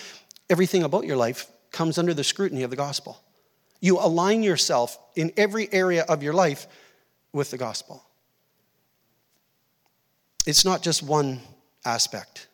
everything 0.51 0.83
about 0.83 1.05
your 1.05 1.17
life 1.17 1.47
comes 1.73 1.99
under 1.99 2.15
the 2.15 2.23
scrutiny 2.23 2.63
of 2.63 2.71
the 2.71 2.77
gospel. 2.77 3.21
You 3.81 3.99
align 3.99 4.43
yourself 4.43 4.99
in 5.15 5.33
every 5.37 5.73
area 5.73 6.05
of 6.09 6.23
your 6.23 6.33
life 6.33 6.67
with 7.33 7.51
the 7.51 7.59
gospel. 7.59 8.03
It's 10.47 10.65
not 10.65 10.83
just 10.83 11.03
one 11.03 11.41
aspect. 11.85 12.49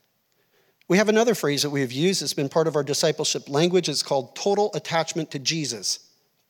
We 0.89 0.99
have 0.99 1.09
another 1.09 1.37
phrase 1.37 1.63
that 1.63 1.71
we 1.71 1.83
have 1.83 1.93
used, 1.93 2.21
it's 2.21 2.35
been 2.35 2.49
part 2.49 2.67
of 2.67 2.75
our 2.75 2.83
discipleship 2.83 3.49
language. 3.49 3.89
It's 3.89 4.03
called 4.03 4.35
total 4.35 4.73
attachment 4.75 5.31
to 5.31 5.39
Jesus. 5.39 6.01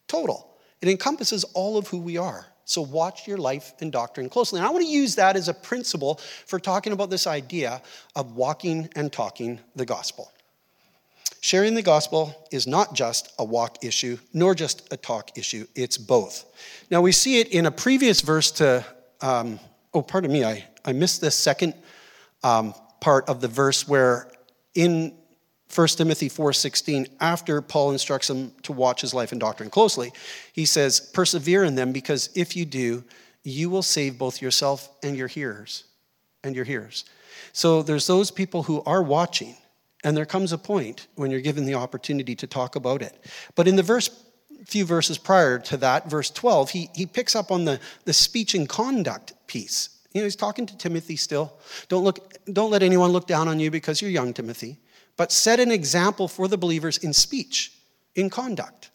Total. 0.08 0.50
It 0.80 0.88
encompasses 0.88 1.44
all 1.52 1.76
of 1.76 1.88
who 1.88 1.98
we 1.98 2.16
are. 2.16 2.46
So 2.64 2.82
watch 2.82 3.26
your 3.26 3.36
life 3.36 3.74
and 3.80 3.90
doctrine 3.90 4.28
closely. 4.30 4.60
And 4.60 4.66
I 4.66 4.70
want 4.70 4.84
to 4.84 4.90
use 4.90 5.16
that 5.16 5.36
as 5.36 5.48
a 5.48 5.54
principle 5.54 6.20
for 6.46 6.58
talking 6.58 6.92
about 6.92 7.10
this 7.10 7.26
idea 7.26 7.82
of 8.16 8.36
walking 8.36 8.88
and 8.96 9.12
talking 9.12 9.60
the 9.74 9.84
gospel. 9.84 10.32
Sharing 11.40 11.74
the 11.74 11.82
gospel 11.82 12.34
is 12.52 12.66
not 12.66 12.94
just 12.94 13.32
a 13.38 13.44
walk 13.44 13.82
issue, 13.82 14.18
nor 14.34 14.54
just 14.54 14.92
a 14.92 14.96
talk 14.96 15.38
issue, 15.38 15.66
it's 15.74 15.96
both. 15.96 16.44
Now, 16.90 17.00
we 17.00 17.12
see 17.12 17.40
it 17.40 17.48
in 17.48 17.64
a 17.64 17.70
previous 17.70 18.20
verse 18.20 18.50
to, 18.52 18.84
um, 19.22 19.58
oh, 19.94 20.02
pardon 20.02 20.30
me, 20.30 20.44
I, 20.44 20.64
I 20.84 20.92
missed 20.92 21.22
this 21.22 21.34
second 21.34 21.74
um, 22.42 22.74
part 23.00 23.28
of 23.28 23.40
the 23.40 23.48
verse 23.48 23.88
where 23.88 24.30
in 24.74 25.14
1 25.74 25.88
Timothy 25.88 26.28
4:16 26.28 27.08
after 27.20 27.62
Paul 27.62 27.92
instructs 27.92 28.28
him 28.28 28.52
to 28.62 28.72
watch 28.72 29.00
his 29.00 29.14
life 29.14 29.32
and 29.32 29.40
doctrine 29.40 29.70
closely 29.70 30.12
he 30.52 30.64
says 30.64 31.00
persevere 31.00 31.64
in 31.64 31.74
them 31.76 31.92
because 31.92 32.28
if 32.34 32.56
you 32.56 32.64
do 32.64 33.04
you 33.42 33.70
will 33.70 33.82
save 33.82 34.18
both 34.18 34.42
yourself 34.42 34.90
and 35.02 35.16
your 35.16 35.28
hearers 35.28 35.84
and 36.42 36.56
your 36.56 36.64
hearers 36.64 37.04
so 37.52 37.82
there's 37.82 38.06
those 38.06 38.30
people 38.30 38.64
who 38.64 38.82
are 38.82 39.02
watching 39.02 39.54
and 40.04 40.16
there 40.16 40.26
comes 40.26 40.52
a 40.52 40.59
point 40.59 41.09
when 41.14 41.30
you're 41.30 41.40
given 41.40 41.66
the 41.66 41.75
opportunity 41.75 42.35
to 42.37 42.47
talk 42.47 42.76
about 42.76 43.02
it. 43.02 43.25
But 43.54 43.69
in 43.69 43.76
the 43.76 43.83
verse, 43.83 44.09
few 44.66 44.85
verses 44.85 45.19
prior 45.19 45.59
to 45.59 45.76
that, 45.78 46.09
verse 46.09 46.30
12, 46.30 46.71
he, 46.71 46.90
he 46.95 47.07
picks 47.07 47.37
up 47.37 47.50
on 47.50 47.64
the, 47.64 47.80
the 48.04 48.12
speech 48.12 48.54
and 48.54 48.69
conduct 48.69 49.35
piece. 49.47 49.90
You 50.12 50.21
know, 50.21 50.25
he's 50.25 50.37
talking 50.37 50.66
to 50.66 50.76
Timothy 50.76 51.16
still. 51.16 51.52
Don't, 51.88 52.02
look, 52.02 52.35
don't 52.52 52.71
let 52.71 52.83
anyone 52.83 53.11
look 53.11 53.26
down 53.26 53.47
on 53.47 53.61
you 53.61 53.71
because 53.71 54.00
you're 54.00 54.11
young, 54.11 54.33
Timothy. 54.33 54.78
But 55.16 55.33
set 55.33 55.61
an 55.61 55.71
example 55.71 56.28
for 56.28 56.49
the 56.49 56.59
believers 56.59 56.99
in 56.99 57.12
speech, 57.12 57.73
in 58.14 58.30
conduct, 58.30 58.90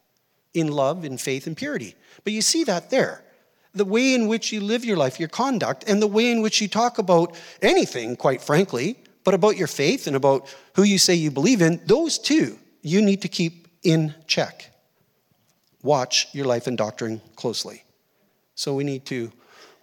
in 0.53 0.67
love, 0.67 1.05
in 1.05 1.17
faith, 1.17 1.47
and 1.47 1.55
purity. 1.55 1.95
But 2.23 2.33
you 2.33 2.41
see 2.41 2.63
that 2.65 2.89
there. 2.89 3.23
The 3.73 3.85
way 3.85 4.13
in 4.13 4.27
which 4.27 4.51
you 4.51 4.61
live 4.61 4.85
your 4.85 4.97
life, 4.97 5.19
your 5.19 5.29
conduct, 5.29 5.83
and 5.87 6.01
the 6.01 6.07
way 6.07 6.31
in 6.31 6.41
which 6.41 6.61
you 6.61 6.67
talk 6.67 6.97
about 6.97 7.35
anything, 7.61 8.15
quite 8.15 8.41
frankly, 8.41 8.97
but 9.25 9.33
about 9.33 9.57
your 9.57 9.67
faith 9.67 10.07
and 10.07 10.15
about 10.15 10.47
who 10.75 10.83
you 10.83 10.97
say 10.97 11.15
you 11.15 11.31
believe 11.31 11.61
in, 11.61 11.81
those 11.85 12.17
two 12.17 12.57
you 12.81 13.01
need 13.01 13.23
to 13.23 13.27
keep 13.27 13.67
in 13.83 14.13
check. 14.27 14.71
Watch 15.81 16.27
your 16.31 16.45
life 16.45 16.67
and 16.67 16.77
doctrine 16.77 17.19
closely. 17.35 17.83
So 18.53 18.73
we 18.73 18.83
need 18.83 19.05
to 19.07 19.31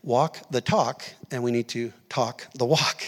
walk 0.03 0.39
the 0.51 0.61
talk 0.61 1.05
and 1.31 1.43
we 1.43 1.51
need 1.51 1.69
to 1.69 1.93
talk 2.09 2.47
the 2.55 2.65
walk. 2.65 3.05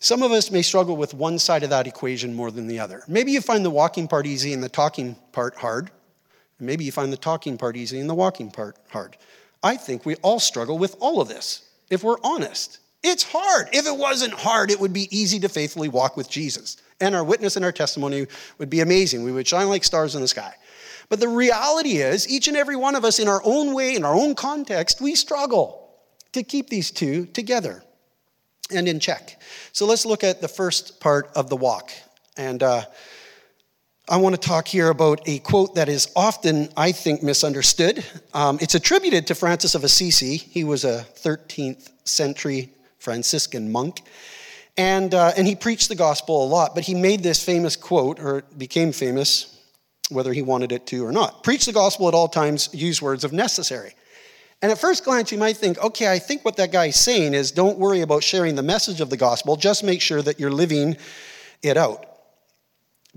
Some 0.00 0.22
of 0.22 0.30
us 0.30 0.50
may 0.50 0.62
struggle 0.62 0.96
with 0.96 1.14
one 1.14 1.38
side 1.38 1.62
of 1.62 1.70
that 1.70 1.86
equation 1.86 2.34
more 2.34 2.50
than 2.50 2.66
the 2.66 2.78
other. 2.78 3.02
Maybe 3.08 3.32
you 3.32 3.40
find 3.40 3.64
the 3.64 3.70
walking 3.70 4.06
part 4.06 4.26
easy 4.26 4.52
and 4.52 4.62
the 4.62 4.68
talking 4.68 5.16
part 5.32 5.56
hard. 5.56 5.90
Maybe 6.60 6.84
you 6.84 6.92
find 6.92 7.12
the 7.12 7.16
talking 7.16 7.56
part 7.56 7.76
easy 7.76 8.00
and 8.00 8.10
the 8.10 8.14
walking 8.14 8.50
part 8.50 8.76
hard. 8.90 9.16
I 9.62 9.76
think 9.76 10.04
we 10.04 10.16
all 10.16 10.40
struggle 10.40 10.78
with 10.78 10.96
all 11.00 11.20
of 11.20 11.28
this, 11.28 11.68
if 11.90 12.04
we're 12.04 12.18
honest. 12.22 12.78
It's 13.02 13.22
hard. 13.22 13.68
If 13.72 13.86
it 13.86 13.96
wasn't 13.96 14.34
hard, 14.34 14.70
it 14.70 14.80
would 14.80 14.92
be 14.92 15.08
easy 15.16 15.38
to 15.40 15.48
faithfully 15.48 15.88
walk 15.88 16.16
with 16.16 16.28
Jesus. 16.28 16.78
And 17.00 17.14
our 17.14 17.22
witness 17.22 17.56
and 17.56 17.64
our 17.64 17.72
testimony 17.72 18.26
would 18.58 18.70
be 18.70 18.80
amazing. 18.80 19.22
We 19.22 19.32
would 19.32 19.46
shine 19.46 19.68
like 19.68 19.84
stars 19.84 20.14
in 20.14 20.20
the 20.20 20.28
sky. 20.28 20.52
But 21.08 21.20
the 21.20 21.28
reality 21.28 21.98
is, 21.98 22.28
each 22.28 22.48
and 22.48 22.56
every 22.56 22.76
one 22.76 22.94
of 22.94 23.04
us, 23.04 23.18
in 23.18 23.28
our 23.28 23.40
own 23.44 23.72
way, 23.72 23.94
in 23.94 24.04
our 24.04 24.14
own 24.14 24.34
context, 24.34 25.00
we 25.00 25.14
struggle 25.14 25.90
to 26.32 26.42
keep 26.42 26.68
these 26.68 26.90
two 26.90 27.26
together 27.26 27.82
and 28.70 28.86
in 28.86 29.00
check. 29.00 29.40
So 29.72 29.86
let's 29.86 30.04
look 30.04 30.24
at 30.24 30.40
the 30.40 30.48
first 30.48 31.00
part 31.00 31.30
of 31.34 31.48
the 31.48 31.56
walk. 31.56 31.92
And 32.36 32.62
uh, 32.62 32.82
I 34.08 34.16
want 34.18 34.34
to 34.34 34.40
talk 34.40 34.68
here 34.68 34.88
about 34.88 35.26
a 35.26 35.38
quote 35.38 35.76
that 35.76 35.88
is 35.88 36.10
often, 36.14 36.68
I 36.76 36.92
think, 36.92 37.22
misunderstood. 37.22 38.04
Um, 38.34 38.58
it's 38.60 38.74
attributed 38.74 39.26
to 39.28 39.34
Francis 39.34 39.74
of 39.74 39.84
Assisi. 39.84 40.36
He 40.36 40.64
was 40.64 40.84
a 40.84 41.06
13th 41.16 41.90
century 42.04 42.72
Franciscan 43.08 43.72
monk. 43.72 44.02
And, 44.76 45.14
uh, 45.14 45.32
and 45.34 45.46
he 45.46 45.56
preached 45.56 45.88
the 45.88 45.94
gospel 45.94 46.44
a 46.44 46.46
lot, 46.46 46.74
but 46.74 46.84
he 46.84 46.94
made 46.94 47.22
this 47.22 47.42
famous 47.42 47.74
quote, 47.74 48.20
or 48.20 48.42
became 48.58 48.92
famous, 48.92 49.58
whether 50.10 50.30
he 50.34 50.42
wanted 50.42 50.72
it 50.72 50.86
to 50.88 51.06
or 51.06 51.10
not. 51.10 51.42
Preach 51.42 51.64
the 51.64 51.72
gospel 51.72 52.06
at 52.06 52.12
all 52.12 52.28
times, 52.28 52.68
use 52.74 53.00
words 53.00 53.24
of 53.24 53.32
necessary. 53.32 53.94
And 54.60 54.70
at 54.70 54.78
first 54.78 55.04
glance, 55.04 55.32
you 55.32 55.38
might 55.38 55.56
think, 55.56 55.82
okay, 55.82 56.12
I 56.12 56.18
think 56.18 56.44
what 56.44 56.56
that 56.58 56.70
guy's 56.70 56.96
saying 56.96 57.32
is 57.32 57.50
don't 57.50 57.78
worry 57.78 58.02
about 58.02 58.22
sharing 58.22 58.56
the 58.56 58.62
message 58.62 59.00
of 59.00 59.08
the 59.08 59.16
gospel, 59.16 59.56
just 59.56 59.82
make 59.82 60.02
sure 60.02 60.20
that 60.20 60.38
you're 60.38 60.50
living 60.50 60.98
it 61.62 61.78
out. 61.78 62.04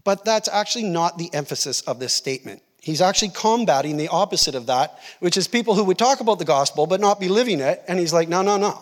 But 0.06 0.24
that's 0.24 0.48
actually 0.48 0.86
not 0.86 1.18
the 1.18 1.30
emphasis 1.34 1.82
of 1.82 2.00
this 2.00 2.14
statement. 2.14 2.62
He's 2.80 3.02
actually 3.02 3.30
combating 3.30 3.98
the 3.98 4.08
opposite 4.08 4.56
of 4.56 4.68
that, 4.68 5.00
which 5.20 5.36
is 5.36 5.50
people 5.50 5.76
who 5.76 5.84
would 5.84 5.98
talk 5.98 6.22
about 6.22 6.40
the 6.40 6.46
gospel 6.46 6.88
but 6.88 7.02
not 7.02 7.20
be 7.20 7.28
living 7.28 7.60
it. 7.60 7.84
And 7.90 8.00
he's 8.00 8.14
like, 8.14 8.30
no, 8.30 8.42
no, 8.42 8.56
no. 8.56 8.82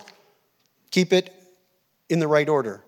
Keep 0.92 1.14
it 1.14 1.34
in 2.10 2.20
the 2.20 2.28
right 2.28 2.50
order. 2.50 2.84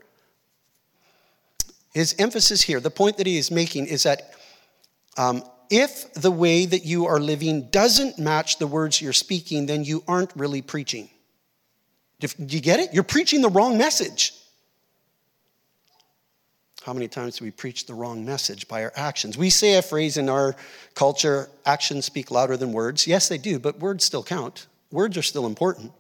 His 1.93 2.15
emphasis 2.17 2.61
here, 2.61 2.79
the 2.79 2.89
point 2.89 3.17
that 3.17 3.27
he 3.27 3.37
is 3.37 3.51
making, 3.51 3.87
is 3.87 4.03
that 4.03 4.33
um, 5.17 5.43
if 5.69 6.13
the 6.13 6.31
way 6.31 6.65
that 6.65 6.85
you 6.85 7.05
are 7.05 7.19
living 7.19 7.69
doesn't 7.69 8.17
match 8.17 8.57
the 8.57 8.67
words 8.67 9.01
you're 9.01 9.13
speaking, 9.13 9.65
then 9.65 9.83
you 9.83 10.03
aren't 10.07 10.35
really 10.35 10.61
preaching. 10.61 11.09
Do 12.19 12.27
you 12.37 12.61
get 12.61 12.79
it? 12.79 12.93
You're 12.93 13.03
preaching 13.03 13.41
the 13.41 13.49
wrong 13.49 13.77
message. 13.77 14.33
How 16.83 16.93
many 16.93 17.07
times 17.07 17.37
do 17.37 17.45
we 17.45 17.51
preach 17.51 17.85
the 17.85 17.93
wrong 17.93 18.25
message 18.25 18.67
by 18.67 18.83
our 18.83 18.91
actions? 18.95 19.37
We 19.37 19.49
say 19.49 19.75
a 19.75 19.81
phrase 19.81 20.17
in 20.17 20.29
our 20.29 20.55
culture 20.95 21.49
actions 21.65 22.05
speak 22.05 22.31
louder 22.31 22.57
than 22.57 22.73
words. 22.73 23.05
Yes, 23.05 23.29
they 23.29 23.37
do, 23.37 23.59
but 23.59 23.79
words 23.79 24.03
still 24.03 24.23
count. 24.23 24.67
Words 24.91 25.17
are 25.17 25.21
still 25.21 25.45
important. 25.45 25.91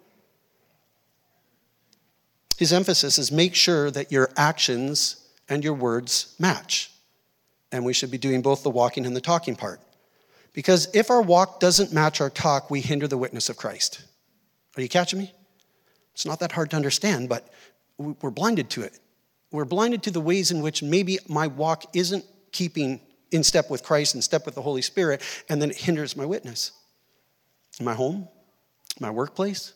His 2.61 2.73
emphasis 2.73 3.17
is 3.17 3.31
make 3.31 3.55
sure 3.55 3.89
that 3.89 4.11
your 4.11 4.29
actions 4.37 5.27
and 5.49 5.63
your 5.63 5.73
words 5.73 6.35
match. 6.37 6.91
And 7.71 7.83
we 7.83 7.91
should 7.91 8.11
be 8.11 8.19
doing 8.19 8.43
both 8.43 8.61
the 8.61 8.69
walking 8.69 9.07
and 9.07 9.15
the 9.15 9.19
talking 9.19 9.55
part. 9.55 9.81
Because 10.53 10.87
if 10.93 11.09
our 11.09 11.23
walk 11.23 11.59
doesn't 11.59 11.91
match 11.91 12.21
our 12.21 12.29
talk, 12.29 12.69
we 12.69 12.79
hinder 12.79 13.07
the 13.07 13.17
witness 13.17 13.49
of 13.49 13.57
Christ. 13.57 14.03
Are 14.77 14.81
you 14.83 14.87
catching 14.87 15.17
me? 15.17 15.33
It's 16.13 16.23
not 16.23 16.39
that 16.41 16.51
hard 16.51 16.69
to 16.69 16.75
understand, 16.75 17.29
but 17.29 17.51
we're 17.97 18.29
blinded 18.29 18.69
to 18.69 18.83
it. 18.83 18.99
We're 19.51 19.65
blinded 19.65 20.03
to 20.03 20.11
the 20.11 20.21
ways 20.21 20.51
in 20.51 20.61
which 20.61 20.83
maybe 20.83 21.17
my 21.27 21.47
walk 21.47 21.85
isn't 21.95 22.23
keeping 22.51 23.01
in 23.31 23.43
step 23.43 23.71
with 23.71 23.81
Christ 23.81 24.13
and 24.13 24.23
step 24.23 24.45
with 24.45 24.53
the 24.53 24.61
Holy 24.61 24.83
Spirit, 24.83 25.23
and 25.49 25.59
then 25.59 25.71
it 25.71 25.77
hinders 25.77 26.15
my 26.15 26.27
witness. 26.27 26.73
In 27.79 27.85
my 27.85 27.95
home, 27.95 28.27
my 28.99 29.09
workplace, 29.09 29.73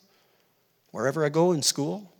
wherever 0.92 1.24
I 1.24 1.30
go 1.30 1.50
in 1.50 1.62
school. 1.62 2.12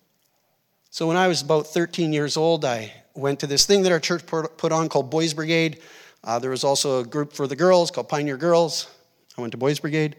So 0.96 1.06
when 1.06 1.18
I 1.18 1.28
was 1.28 1.42
about 1.42 1.66
13 1.66 2.14
years 2.14 2.38
old, 2.38 2.64
I 2.64 2.90
went 3.14 3.40
to 3.40 3.46
this 3.46 3.66
thing 3.66 3.82
that 3.82 3.92
our 3.92 4.00
church 4.00 4.24
put 4.24 4.72
on 4.72 4.88
called 4.88 5.10
Boys 5.10 5.34
Brigade. 5.34 5.80
Uh, 6.24 6.38
there 6.38 6.48
was 6.48 6.64
also 6.64 7.00
a 7.00 7.04
group 7.04 7.34
for 7.34 7.46
the 7.46 7.54
girls 7.54 7.90
called 7.90 8.08
Pioneer 8.08 8.38
Girls. 8.38 8.88
I 9.36 9.42
went 9.42 9.50
to 9.50 9.58
Boys 9.58 9.78
Brigade. 9.78 10.16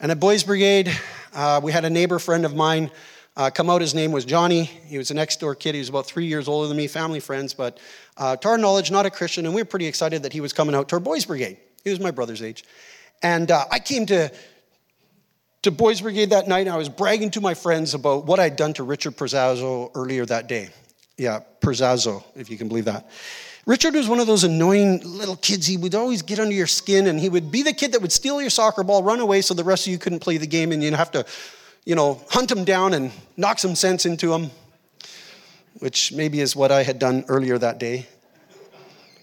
And 0.00 0.10
at 0.10 0.18
Boys 0.18 0.44
Brigade, 0.44 0.90
uh, 1.34 1.60
we 1.62 1.72
had 1.72 1.84
a 1.84 1.90
neighbor 1.90 2.18
friend 2.18 2.46
of 2.46 2.56
mine 2.56 2.90
uh, 3.36 3.50
come 3.50 3.68
out. 3.68 3.82
His 3.82 3.94
name 3.94 4.10
was 4.10 4.24
Johnny. 4.24 4.64
He 4.64 4.96
was 4.96 5.10
a 5.10 5.14
next 5.14 5.40
door 5.40 5.54
kid. 5.54 5.74
He 5.74 5.78
was 5.78 5.90
about 5.90 6.06
three 6.06 6.24
years 6.24 6.48
older 6.48 6.68
than 6.68 6.78
me, 6.78 6.86
family 6.86 7.20
friends, 7.20 7.52
but 7.52 7.78
uh, 8.16 8.34
to 8.36 8.48
our 8.48 8.56
knowledge, 8.56 8.90
not 8.90 9.04
a 9.04 9.10
Christian. 9.10 9.44
And 9.44 9.54
we 9.54 9.60
were 9.60 9.66
pretty 9.66 9.88
excited 9.88 10.22
that 10.22 10.32
he 10.32 10.40
was 10.40 10.54
coming 10.54 10.74
out 10.74 10.88
to 10.88 10.96
our 10.96 11.00
Boys 11.00 11.26
Brigade. 11.26 11.58
He 11.84 11.90
was 11.90 12.00
my 12.00 12.12
brother's 12.12 12.40
age. 12.40 12.64
And 13.22 13.50
uh, 13.50 13.66
I 13.70 13.78
came 13.78 14.06
to, 14.06 14.32
to 15.62 15.70
Boys 15.70 16.00
Brigade 16.00 16.30
that 16.30 16.46
night, 16.46 16.60
and 16.60 16.70
I 16.70 16.76
was 16.76 16.88
bragging 16.88 17.30
to 17.32 17.40
my 17.40 17.54
friends 17.54 17.94
about 17.94 18.26
what 18.26 18.38
I'd 18.38 18.56
done 18.56 18.72
to 18.74 18.84
Richard 18.84 19.16
Perzazzo 19.16 19.90
earlier 19.94 20.24
that 20.26 20.46
day. 20.46 20.68
Yeah, 21.16 21.40
Perzazzo, 21.60 22.22
if 22.36 22.48
you 22.48 22.56
can 22.56 22.68
believe 22.68 22.84
that. 22.84 23.10
Richard 23.66 23.94
was 23.94 24.08
one 24.08 24.20
of 24.20 24.26
those 24.26 24.44
annoying 24.44 25.02
little 25.04 25.36
kids. 25.36 25.66
He 25.66 25.76
would 25.76 25.94
always 25.94 26.22
get 26.22 26.38
under 26.38 26.54
your 26.54 26.68
skin, 26.68 27.08
and 27.08 27.18
he 27.18 27.28
would 27.28 27.50
be 27.50 27.62
the 27.62 27.72
kid 27.72 27.92
that 27.92 28.00
would 28.00 28.12
steal 28.12 28.40
your 28.40 28.50
soccer 28.50 28.82
ball, 28.84 29.02
run 29.02 29.20
away 29.20 29.42
so 29.42 29.52
the 29.52 29.64
rest 29.64 29.86
of 29.86 29.92
you 29.92 29.98
couldn't 29.98 30.20
play 30.20 30.38
the 30.38 30.46
game, 30.46 30.72
and 30.72 30.82
you'd 30.82 30.94
have 30.94 31.10
to, 31.10 31.26
you 31.84 31.94
know, 31.94 32.22
hunt 32.30 32.50
him 32.50 32.64
down 32.64 32.94
and 32.94 33.10
knock 33.36 33.58
some 33.58 33.74
sense 33.74 34.06
into 34.06 34.32
him, 34.32 34.50
which 35.80 36.12
maybe 36.12 36.40
is 36.40 36.54
what 36.56 36.70
I 36.70 36.82
had 36.82 36.98
done 36.98 37.24
earlier 37.28 37.58
that 37.58 37.78
day. 37.78 38.06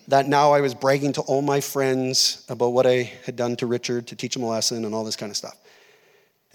That 0.09 0.27
now 0.27 0.51
I 0.51 0.61
was 0.61 0.75
bragging 0.75 1.13
to 1.13 1.21
all 1.21 1.41
my 1.41 1.61
friends 1.61 2.45
about 2.47 2.73
what 2.73 2.85
I 2.85 3.11
had 3.25 3.35
done 3.35 3.55
to 3.55 3.65
Richard 3.65 4.05
to 4.07 4.15
teach 4.15 4.35
him 4.35 4.43
a 4.43 4.47
lesson 4.47 4.85
and 4.85 4.93
all 4.93 5.03
this 5.03 5.15
kind 5.15 5.31
of 5.31 5.37
stuff. 5.37 5.57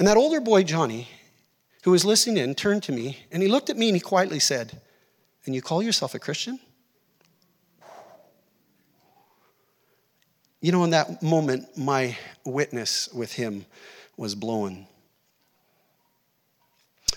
And 0.01 0.09
that 0.09 0.17
older 0.17 0.41
boy, 0.41 0.63
Johnny, 0.63 1.09
who 1.85 1.91
was 1.91 2.07
listening 2.07 2.39
in, 2.39 2.55
turned 2.55 2.83
to 2.85 2.93
me 2.93 3.19
and 3.31 3.43
he 3.43 3.51
looked 3.51 3.69
at 3.69 3.77
me 3.77 3.91
and 3.91 3.95
he 3.95 4.01
quietly 4.01 4.41
said, 4.41 4.81
And 5.45 5.55
you 5.55 5.61
call 5.61 5.83
yourself 5.83 6.15
a 6.15 6.19
Christian? 6.19 6.59
You 10.63 10.73
know, 10.73 10.85
in 10.85 10.91
that 10.91 11.23
moment, 11.23 11.77
my 11.77 12.17
witness 12.47 13.13
with 13.13 13.35
him 13.35 13.67
was 14.17 14.35
blown. 14.35 14.87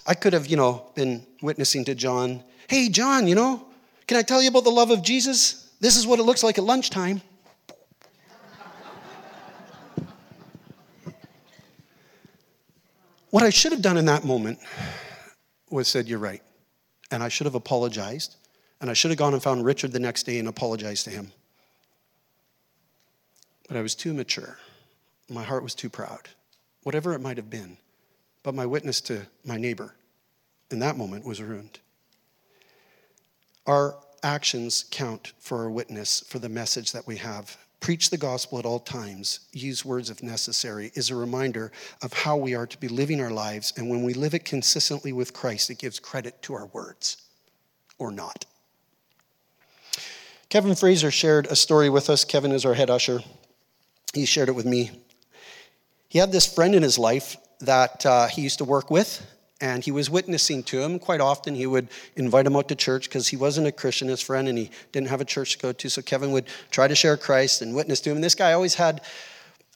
I 0.05 0.13
could 0.13 0.33
have, 0.33 0.47
you 0.47 0.57
know, 0.57 0.91
been 0.93 1.25
witnessing 1.41 1.85
to 1.85 1.95
John. 1.95 2.43
Hey, 2.67 2.89
John, 2.89 3.27
you 3.27 3.35
know, 3.35 3.65
can 4.07 4.17
I 4.17 4.23
tell 4.23 4.41
you 4.41 4.49
about 4.49 4.65
the 4.65 4.71
love 4.71 4.91
of 4.91 5.01
Jesus? 5.03 5.71
This 5.79 5.95
is 5.95 6.05
what 6.05 6.19
it 6.19 6.23
looks 6.23 6.43
like 6.43 6.57
at 6.57 6.65
lunchtime. 6.65 7.21
What 13.33 13.41
I 13.41 13.49
should 13.49 13.71
have 13.71 13.81
done 13.81 13.97
in 13.97 14.05
that 14.05 14.23
moment 14.23 14.59
was 15.71 15.87
said, 15.87 16.07
You're 16.07 16.19
right. 16.19 16.43
And 17.09 17.23
I 17.23 17.29
should 17.29 17.45
have 17.45 17.55
apologized. 17.55 18.35
And 18.79 18.91
I 18.91 18.93
should 18.93 19.09
have 19.09 19.17
gone 19.17 19.33
and 19.33 19.41
found 19.41 19.65
Richard 19.65 19.91
the 19.91 19.99
next 19.99 20.27
day 20.27 20.37
and 20.37 20.47
apologized 20.47 21.05
to 21.05 21.09
him. 21.09 21.31
But 23.67 23.75
I 23.75 23.81
was 23.81 23.95
too 23.95 24.13
mature. 24.13 24.59
My 25.31 25.41
heart 25.41 25.63
was 25.63 25.73
too 25.73 25.89
proud, 25.89 26.29
whatever 26.83 27.15
it 27.15 27.21
might 27.21 27.37
have 27.37 27.49
been. 27.49 27.77
But 28.43 28.53
my 28.53 28.67
witness 28.67 29.01
to 29.01 29.25
my 29.43 29.57
neighbor 29.57 29.95
in 30.69 30.77
that 30.79 30.95
moment 30.95 31.25
was 31.25 31.41
ruined. 31.41 31.79
Our 33.65 33.95
actions 34.21 34.85
count 34.91 35.33
for 35.39 35.63
our 35.63 35.71
witness 35.71 36.23
for 36.27 36.37
the 36.37 36.49
message 36.49 36.91
that 36.91 37.07
we 37.07 37.17
have. 37.17 37.57
Preach 37.83 38.09
the 38.09 38.17
gospel 38.17 38.59
at 38.59 38.65
all 38.65 38.79
times, 38.79 39.41
use 39.51 39.83
words 39.83 40.09
if 40.09 40.23
necessary, 40.23 40.93
is 40.95 41.09
a 41.09 41.15
reminder 41.15 41.69
of 42.01 42.13
how 42.13 42.37
we 42.37 42.55
are 42.55 42.65
to 42.65 42.77
be 42.79 42.87
living 42.87 43.19
our 43.19 43.29
lives. 43.29 43.73
And 43.75 43.89
when 43.89 44.03
we 44.03 44.13
live 44.13 44.33
it 44.33 44.45
consistently 44.45 45.11
with 45.11 45.33
Christ, 45.33 45.69
it 45.69 45.79
gives 45.79 45.99
credit 45.99 46.41
to 46.43 46.53
our 46.53 46.67
words 46.67 47.17
or 47.99 48.09
not. 48.09 48.45
Kevin 50.47 50.75
Fraser 50.75 51.11
shared 51.11 51.45
a 51.47 51.57
story 51.57 51.89
with 51.89 52.09
us. 52.09 52.23
Kevin 52.23 52.53
is 52.53 52.63
our 52.63 52.73
head 52.73 52.89
usher 52.89 53.19
he 54.13 54.25
shared 54.25 54.47
it 54.47 54.53
with 54.53 54.65
me. 54.65 54.91
He 56.07 56.19
had 56.19 56.31
this 56.31 56.45
friend 56.45 56.75
in 56.75 56.83
his 56.83 56.97
life 56.97 57.35
that 57.59 58.05
uh, 58.05 58.27
he 58.27 58.43
used 58.43 58.59
to 58.59 58.65
work 58.65 58.89
with, 58.91 59.25
and 59.63 59.81
he 59.81 59.91
was 59.91 60.09
witnessing 60.09 60.61
to 60.61 60.81
him. 60.81 60.99
Quite 60.99 61.21
often, 61.21 61.55
he 61.55 61.65
would 61.65 61.87
invite 62.17 62.45
him 62.45 62.57
out 62.57 62.67
to 62.67 62.75
church 62.75 63.07
because 63.07 63.29
he 63.29 63.37
wasn't 63.37 63.65
a 63.65 63.71
Christian, 63.71 64.09
his 64.09 64.19
friend, 64.19 64.49
and 64.49 64.57
he 64.57 64.69
didn't 64.91 65.07
have 65.07 65.21
a 65.21 65.25
church 65.25 65.53
to 65.53 65.57
go 65.57 65.71
to. 65.71 65.89
So 65.89 66.01
Kevin 66.01 66.33
would 66.33 66.47
try 66.69 66.89
to 66.89 66.95
share 66.95 67.15
Christ 67.15 67.61
and 67.61 67.73
witness 67.73 68.01
to 68.01 68.09
him. 68.09 68.17
And 68.17 68.23
this 68.23 68.35
guy 68.35 68.51
always 68.51 68.75
had 68.75 68.99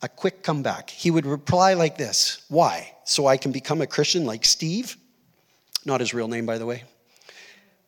a 0.01 0.09
quick 0.09 0.43
comeback. 0.43 0.89
He 0.89 1.09
would 1.09 1.25
reply 1.25 1.73
like 1.73 1.97
this 1.97 2.43
Why? 2.49 2.95
So 3.05 3.27
I 3.27 3.37
can 3.37 3.53
become 3.53 3.79
a 3.79 3.87
Christian 3.87 4.25
like 4.25 4.43
Steve? 4.43 4.97
Not 5.85 6.01
his 6.01 6.13
real 6.13 6.27
name, 6.27 6.45
by 6.45 6.57
the 6.57 6.65
way. 6.65 6.83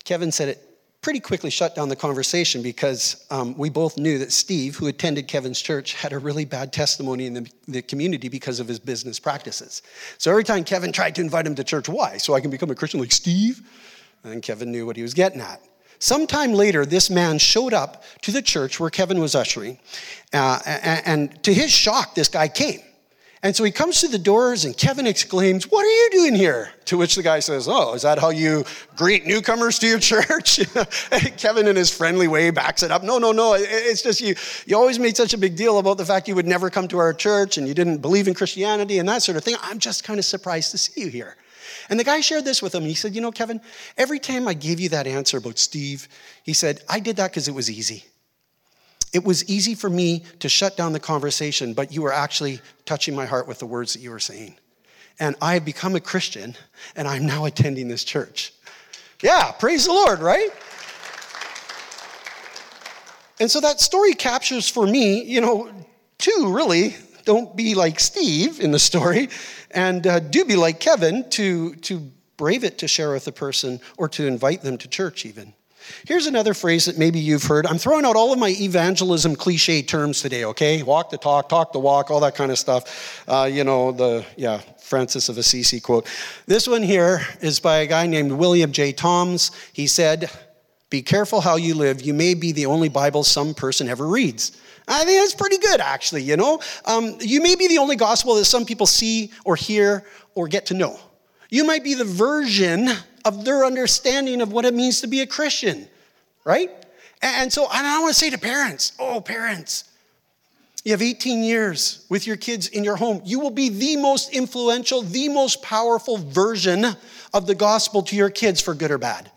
Kevin 0.06 0.32
said 0.32 0.48
it 0.48 0.69
pretty 1.10 1.19
quickly 1.19 1.50
shut 1.50 1.74
down 1.74 1.89
the 1.89 1.95
conversation 1.95 2.62
because 2.62 3.26
um, 3.32 3.58
we 3.58 3.67
both 3.67 3.98
knew 3.98 4.19
that 4.19 4.32
Steve, 4.32 4.76
who 4.76 4.86
attended 4.86 5.28
Kevin's 5.28 5.60
church, 5.60 5.95
had 5.95 6.13
a 6.13 6.19
really 6.19 6.45
bad 6.45 6.72
testimony 6.72 7.26
in 7.26 7.34
the, 7.34 7.52
the, 7.67 7.82
community 7.82 8.30
because 8.30 8.60
of 8.60 8.67
his 8.67 8.78
business 8.78 9.19
practices. 9.19 9.82
So 10.19 10.30
every 10.30 10.43
time 10.43 10.63
Kevin 10.63 10.91
tried 10.91 11.15
to 11.15 11.22
invite 11.22 11.48
him 11.48 11.56
to 11.56 11.63
church, 11.63 11.89
why? 11.89 12.17
So 12.17 12.36
I 12.36 12.41
can 12.41 12.52
become 12.52 12.69
a 12.69 12.76
Christian 12.76 13.00
like 13.00 13.12
Steve? 13.12 13.60
And 14.24 14.43
Kevin 14.43 14.72
knew 14.72 14.86
what 14.86 14.98
he 14.98 15.02
was 15.02 15.15
getting 15.15 15.41
at. 15.41 15.60
Sometime 15.98 16.54
later, 16.54 16.86
this 16.86 17.10
man 17.10 17.39
showed 17.39 17.74
up 17.74 18.04
to 18.22 18.32
the 18.32 18.43
church 18.43 18.80
where 18.80 18.91
Kevin 18.91 19.19
was 19.19 19.34
ushering, 19.34 19.80
uh, 20.32 20.60
and, 20.63 21.08
and 21.08 21.43
to 21.43 21.52
his 21.52 21.72
shock, 21.72 22.13
this 22.13 22.28
guy 22.28 22.48
came. 22.48 22.82
And 23.41 23.56
so 23.56 23.63
he 23.63 23.71
comes 23.71 24.02
to 24.02 24.10
the 24.10 24.17
doors, 24.17 24.65
and 24.65 24.75
Kevin 24.75 25.08
exclaims, 25.08 25.71
What 25.71 25.86
are 25.86 25.89
you 25.89 26.10
doing 26.12 26.36
here? 26.36 26.73
To 26.86 26.97
which 26.97 27.15
the 27.15 27.23
guy 27.23 27.39
says, 27.39 27.69
Oh, 27.69 27.93
is 27.93 28.02
that 28.02 28.19
how 28.19 28.32
you 28.32 28.65
greet 28.97 29.25
newcomers 29.25 29.80
to 29.80 29.88
your 29.88 29.99
church? 30.12 30.60
Kevin, 31.38 31.67
in 31.67 31.78
his 31.78 31.95
friendly 31.95 32.28
way, 32.28 32.49
backs 32.52 32.84
it 32.84 32.91
up. 32.91 33.02
No, 33.02 33.17
no, 33.17 33.32
no. 33.32 33.56
It's 33.58 34.02
just 34.02 34.19
you, 34.19 34.36
you 34.65 34.75
always 34.75 34.99
made 34.99 35.15
such 35.15 35.34
a 35.34 35.38
big 35.38 35.56
deal 35.56 35.80
about 35.80 35.97
the 35.97 36.06
fact 36.06 36.28
you 36.28 36.36
would 36.36 36.47
never 36.47 36.69
come 36.69 36.89
to 36.89 36.97
our 36.97 37.13
church 37.13 37.58
and 37.58 37.65
you 37.65 37.73
didn't 37.73 37.99
believe 37.99 38.28
in 38.28 38.34
Christianity 38.34 38.99
and 38.99 39.08
that 39.08 39.23
sort 39.23 39.38
of 39.38 39.43
thing. 39.45 39.56
I'm 39.62 39.80
just 39.80 40.04
kind 40.04 40.19
of 40.19 40.25
surprised 40.25 40.71
to 40.71 40.78
see 40.78 41.02
you 41.02 41.08
here. 41.08 41.38
And 41.89 41.97
the 41.97 42.04
guy 42.04 42.19
shared 42.19 42.43
this 42.43 42.62
with 42.62 42.75
him. 42.75 42.84
He 42.84 42.93
said, 42.93 43.15
You 43.15 43.21
know, 43.21 43.32
Kevin, 43.32 43.62
every 43.97 44.19
time 44.19 44.49
I 44.49 44.54
gave 44.54 44.82
you 44.82 44.89
that 44.89 45.08
answer 45.08 45.38
about 45.38 45.58
Steve, 45.60 46.10
he 46.43 46.54
said, 46.54 46.82
I 46.89 46.99
did 46.99 47.15
that 47.15 47.32
because 47.32 47.47
it 47.47 47.56
was 47.56 47.71
easy. 47.71 48.04
It 49.12 49.24
was 49.24 49.50
easy 49.50 49.76
for 49.76 49.89
me 49.89 50.24
to 50.39 50.50
shut 50.50 50.78
down 50.78 50.93
the 50.93 51.00
conversation, 51.00 51.74
but 51.74 51.91
you 51.91 52.02
were 52.02 52.13
actually 52.13 52.62
touching 52.86 53.15
my 53.15 53.26
heart 53.26 53.48
with 53.48 53.60
the 53.60 53.65
words 53.65 53.93
that 53.93 54.02
you 54.02 54.12
were 54.12 54.19
saying. 54.19 54.56
And 55.19 55.36
I 55.41 55.56
have 55.56 55.65
become 55.65 55.95
a 55.95 56.00
Christian, 56.00 56.56
and 56.95 57.08
I'm 57.08 57.26
now 57.26 57.45
attending 57.45 57.88
this 57.88 58.04
church. 58.04 58.54
Yeah, 59.22 59.52
praise 59.52 59.86
the 59.86 59.91
Lord, 59.91 60.19
right? 60.19 60.50
And 63.39 63.50
so 63.50 63.60
that 63.62 63.80
story 63.80 64.13
captures 64.13 64.69
for 64.69 64.86
me, 64.86 65.24
you 65.24 65.41
know, 65.41 65.69
two 66.17 66.54
really. 66.54 66.95
Don't 67.26 67.56
be 67.56 67.76
like 67.76 68.00
Steve 68.00 68.60
in 68.60 68.72
the 68.72 68.80
story, 68.80 69.30
and 69.72 70.06
uh, 70.08 70.19
do 70.19 70.45
be 70.45 70.56
like 70.56 70.80
Kevin 70.80 71.30
to, 71.32 71.76
to 71.76 72.12
brave 72.38 72.63
it 72.63 72.78
to 72.80 72.88
share 72.88 73.12
with 73.12 73.28
a 73.28 73.32
person 73.32 73.80
or 73.98 74.08
to 74.10 74.26
invite 74.26 74.62
them 74.62 74.78
to 74.78 74.88
church, 74.88 75.26
even. 75.26 75.54
Here's 76.06 76.28
another 76.28 76.54
phrase 76.54 76.86
that 76.86 76.98
maybe 76.98 77.20
you've 77.20 77.44
heard. 77.44 77.65
I'm 77.65 77.78
throwing 77.78 78.06
out 78.06 78.15
all 78.15 78.32
of 78.34 78.39
my 78.39 78.50
evangelism 78.50 79.36
cliche 79.36 79.82
terms 79.82 80.22
today, 80.22 80.46
okay? 80.46 80.84
Walk 80.84 81.10
the 81.10 81.18
talk, 81.18 81.50
talk 81.50 81.74
the 81.74 81.80
walk, 81.80 82.12
all 82.12 82.20
that 82.22 82.36
kind 82.36 82.52
of 82.52 82.60
stuff. 82.60 83.24
Uh, 83.28 83.50
you 83.52 83.63
know, 83.63 83.92
the, 83.92 84.26
yeah, 84.36 84.62
Francis 84.80 85.30
of 85.30 85.38
Assisi 85.38 85.80
quote. 85.80 86.08
This 86.46 86.68
one 86.68 86.84
here 86.84 87.22
is 87.42 87.60
by 87.60 87.78
a 87.80 87.88
guy 87.88 88.08
named 88.08 88.32
William 88.32 88.72
J. 88.72 88.92
Toms. 88.92 89.52
He 89.74 89.88
said, 89.88 90.30
Be 90.89 91.02
careful 91.02 91.42
how 91.42 91.56
you 91.56 91.76
live. 91.76 92.02
You 92.02 92.13
may 92.13 92.34
be 92.34 92.52
the 92.52 92.65
only 92.65 92.89
Bible 92.89 93.24
some 93.24 93.54
person 93.54 93.88
ever 93.88 94.08
reads. 94.08 94.60
I 94.88 95.06
think 95.06 95.22
that's 95.22 95.36
pretty 95.36 95.60
good, 95.60 95.82
actually, 95.82 96.24
you 96.24 96.36
know? 96.36 96.60
Um, 96.86 97.15
you 97.20 97.42
may 97.42 97.56
be 97.56 97.68
the 97.68 97.78
only 97.78 97.96
gospel 97.96 98.36
that 98.36 98.46
some 98.46 98.65
people 98.65 98.88
see 98.88 99.32
or 99.46 99.56
hear 99.56 100.06
or 100.34 100.48
get 100.48 100.65
to 100.68 100.74
know. 100.74 101.00
You 101.50 101.64
might 101.64 101.84
be 101.84 101.96
the 101.96 102.06
version 102.06 102.90
of 103.26 103.44
their 103.44 103.66
understanding 103.66 104.42
of 104.42 104.52
what 104.52 104.66
it 104.66 104.74
means 104.74 105.02
to 105.02 105.08
be 105.08 105.22
a 105.22 105.28
Christian, 105.28 105.88
right? 106.44 106.72
And 107.22 107.52
so 107.52 107.68
and 107.72 107.86
I 107.86 108.00
want 108.00 108.14
to 108.14 108.20
say 108.20 108.30
to 108.30 108.38
parents, 108.38 108.94
oh, 109.00 109.20
parents, 109.20 109.86
you 110.84 110.92
have 110.92 111.02
18 111.02 111.44
years 111.44 112.06
with 112.10 112.26
your 112.26 112.38
kids 112.38 112.68
in 112.68 112.84
your 112.84 112.96
home. 112.96 113.22
You 113.26 113.40
will 113.40 113.52
be 113.52 113.70
the 113.70 113.98
most 113.98 114.34
influential, 114.34 115.02
the 115.02 115.28
most 115.28 115.62
powerful 115.62 116.18
version 116.18 116.86
of 117.34 117.48
the 117.48 117.56
gospel 117.56 118.02
to 118.04 118.16
your 118.16 118.30
kids 118.30 118.62
for 118.62 118.74
good 118.74 118.92
or 118.92 118.98
bad. 118.98 119.30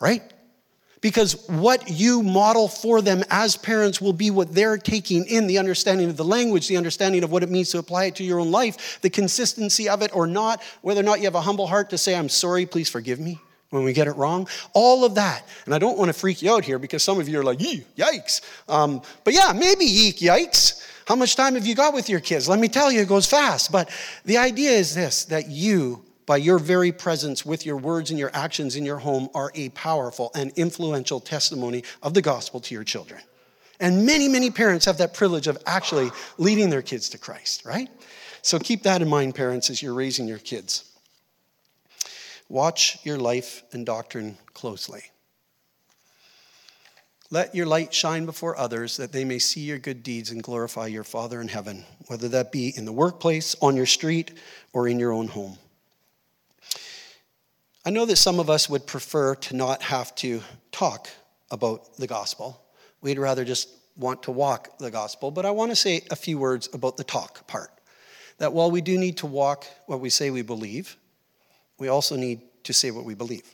Right? 0.00 0.22
Because 1.00 1.48
what 1.48 1.88
you 1.88 2.22
model 2.22 2.68
for 2.68 3.00
them 3.00 3.24
as 3.30 3.56
parents 3.56 4.00
will 4.00 4.12
be 4.12 4.30
what 4.30 4.54
they're 4.54 4.76
taking 4.76 5.24
in 5.26 5.46
the 5.46 5.58
understanding 5.58 6.10
of 6.10 6.16
the 6.16 6.24
language, 6.24 6.68
the 6.68 6.76
understanding 6.76 7.24
of 7.24 7.32
what 7.32 7.42
it 7.42 7.48
means 7.48 7.70
to 7.70 7.78
apply 7.78 8.04
it 8.04 8.16
to 8.16 8.24
your 8.24 8.38
own 8.38 8.50
life, 8.50 9.00
the 9.00 9.08
consistency 9.08 9.88
of 9.88 10.02
it 10.02 10.14
or 10.14 10.26
not, 10.26 10.62
whether 10.82 11.00
or 11.00 11.04
not 11.04 11.18
you 11.18 11.24
have 11.24 11.34
a 11.34 11.40
humble 11.40 11.66
heart 11.66 11.90
to 11.90 11.98
say, 11.98 12.14
I'm 12.14 12.28
sorry, 12.28 12.66
please 12.66 12.90
forgive 12.90 13.18
me, 13.18 13.38
when 13.70 13.82
we 13.82 13.94
get 13.94 14.08
it 14.08 14.16
wrong. 14.16 14.46
All 14.74 15.04
of 15.04 15.14
that. 15.14 15.46
And 15.64 15.74
I 15.74 15.78
don't 15.78 15.96
want 15.96 16.10
to 16.10 16.12
freak 16.12 16.42
you 16.42 16.52
out 16.52 16.64
here 16.64 16.78
because 16.78 17.02
some 17.02 17.18
of 17.18 17.28
you 17.28 17.40
are 17.40 17.44
like, 17.44 17.58
yikes. 17.58 18.42
Um, 18.68 19.00
but 19.24 19.32
yeah, 19.32 19.52
maybe 19.54 19.86
yeek, 19.86 20.18
yikes. 20.18 20.86
How 21.06 21.16
much 21.16 21.34
time 21.34 21.54
have 21.54 21.66
you 21.66 21.74
got 21.74 21.94
with 21.94 22.08
your 22.08 22.20
kids? 22.20 22.48
Let 22.48 22.60
me 22.60 22.68
tell 22.68 22.92
you, 22.92 23.00
it 23.00 23.08
goes 23.08 23.26
fast. 23.26 23.72
But 23.72 23.90
the 24.24 24.36
idea 24.36 24.70
is 24.70 24.94
this 24.94 25.24
that 25.24 25.48
you, 25.48 26.04
by 26.30 26.36
your 26.36 26.60
very 26.60 26.92
presence 26.92 27.44
with 27.44 27.66
your 27.66 27.76
words 27.76 28.10
and 28.10 28.16
your 28.16 28.30
actions 28.32 28.76
in 28.76 28.84
your 28.84 28.98
home, 28.98 29.28
are 29.34 29.50
a 29.56 29.68
powerful 29.70 30.30
and 30.36 30.52
influential 30.54 31.18
testimony 31.18 31.82
of 32.04 32.14
the 32.14 32.22
gospel 32.22 32.60
to 32.60 32.72
your 32.72 32.84
children. 32.84 33.20
And 33.80 34.06
many, 34.06 34.28
many 34.28 34.48
parents 34.52 34.84
have 34.84 34.98
that 34.98 35.12
privilege 35.12 35.48
of 35.48 35.58
actually 35.66 36.08
leading 36.38 36.70
their 36.70 36.82
kids 36.82 37.08
to 37.08 37.18
Christ, 37.18 37.64
right? 37.64 37.88
So 38.42 38.60
keep 38.60 38.84
that 38.84 39.02
in 39.02 39.08
mind, 39.08 39.34
parents, 39.34 39.70
as 39.70 39.82
you're 39.82 39.92
raising 39.92 40.28
your 40.28 40.38
kids. 40.38 40.88
Watch 42.48 43.04
your 43.04 43.18
life 43.18 43.64
and 43.72 43.84
doctrine 43.84 44.38
closely. 44.54 45.02
Let 47.32 47.56
your 47.56 47.66
light 47.66 47.92
shine 47.92 48.24
before 48.24 48.56
others 48.56 48.98
that 48.98 49.10
they 49.10 49.24
may 49.24 49.40
see 49.40 49.62
your 49.62 49.78
good 49.78 50.04
deeds 50.04 50.30
and 50.30 50.44
glorify 50.44 50.86
your 50.86 51.02
Father 51.02 51.40
in 51.40 51.48
heaven, 51.48 51.84
whether 52.06 52.28
that 52.28 52.52
be 52.52 52.72
in 52.76 52.84
the 52.84 52.92
workplace, 52.92 53.56
on 53.60 53.74
your 53.74 53.84
street, 53.84 54.38
or 54.72 54.86
in 54.86 55.00
your 55.00 55.10
own 55.10 55.26
home. 55.26 55.58
I 57.84 57.90
know 57.90 58.04
that 58.04 58.16
some 58.16 58.38
of 58.38 58.50
us 58.50 58.68
would 58.68 58.86
prefer 58.86 59.34
to 59.36 59.56
not 59.56 59.80
have 59.82 60.14
to 60.16 60.42
talk 60.70 61.08
about 61.50 61.96
the 61.96 62.06
gospel. 62.06 62.62
We'd 63.00 63.18
rather 63.18 63.42
just 63.42 63.70
want 63.96 64.22
to 64.24 64.32
walk 64.32 64.76
the 64.78 64.90
gospel, 64.90 65.30
but 65.30 65.46
I 65.46 65.50
want 65.50 65.70
to 65.70 65.76
say 65.76 66.02
a 66.10 66.16
few 66.16 66.38
words 66.38 66.68
about 66.74 66.98
the 66.98 67.04
talk 67.04 67.46
part. 67.46 67.70
That 68.36 68.52
while 68.52 68.70
we 68.70 68.82
do 68.82 68.98
need 68.98 69.16
to 69.18 69.26
walk 69.26 69.66
what 69.86 70.00
we 70.00 70.10
say 70.10 70.30
we 70.30 70.42
believe, 70.42 70.96
we 71.78 71.88
also 71.88 72.16
need 72.16 72.40
to 72.64 72.74
say 72.74 72.90
what 72.90 73.04
we 73.04 73.14
believe. 73.14 73.44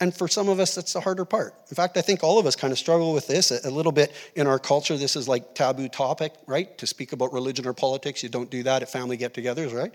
And 0.00 0.14
for 0.14 0.28
some 0.28 0.48
of 0.48 0.60
us, 0.60 0.76
that's 0.76 0.92
the 0.92 1.00
harder 1.00 1.24
part. 1.24 1.54
In 1.70 1.74
fact, 1.74 1.96
I 1.96 2.02
think 2.02 2.22
all 2.22 2.38
of 2.38 2.46
us 2.46 2.54
kind 2.54 2.72
of 2.72 2.78
struggle 2.78 3.12
with 3.12 3.26
this 3.26 3.50
a, 3.50 3.68
little 3.68 3.90
bit 3.90 4.12
in 4.36 4.46
our 4.46 4.60
culture. 4.60 4.96
This 4.96 5.16
is 5.16 5.26
like 5.26 5.56
taboo 5.56 5.88
topic, 5.88 6.34
right? 6.46 6.78
To 6.78 6.86
speak 6.86 7.12
about 7.12 7.32
religion 7.32 7.66
or 7.66 7.72
politics, 7.72 8.22
you 8.22 8.28
don't 8.28 8.48
do 8.48 8.62
that 8.62 8.82
at 8.82 8.90
family 8.92 9.16
get-togethers, 9.16 9.74
right? 9.74 9.92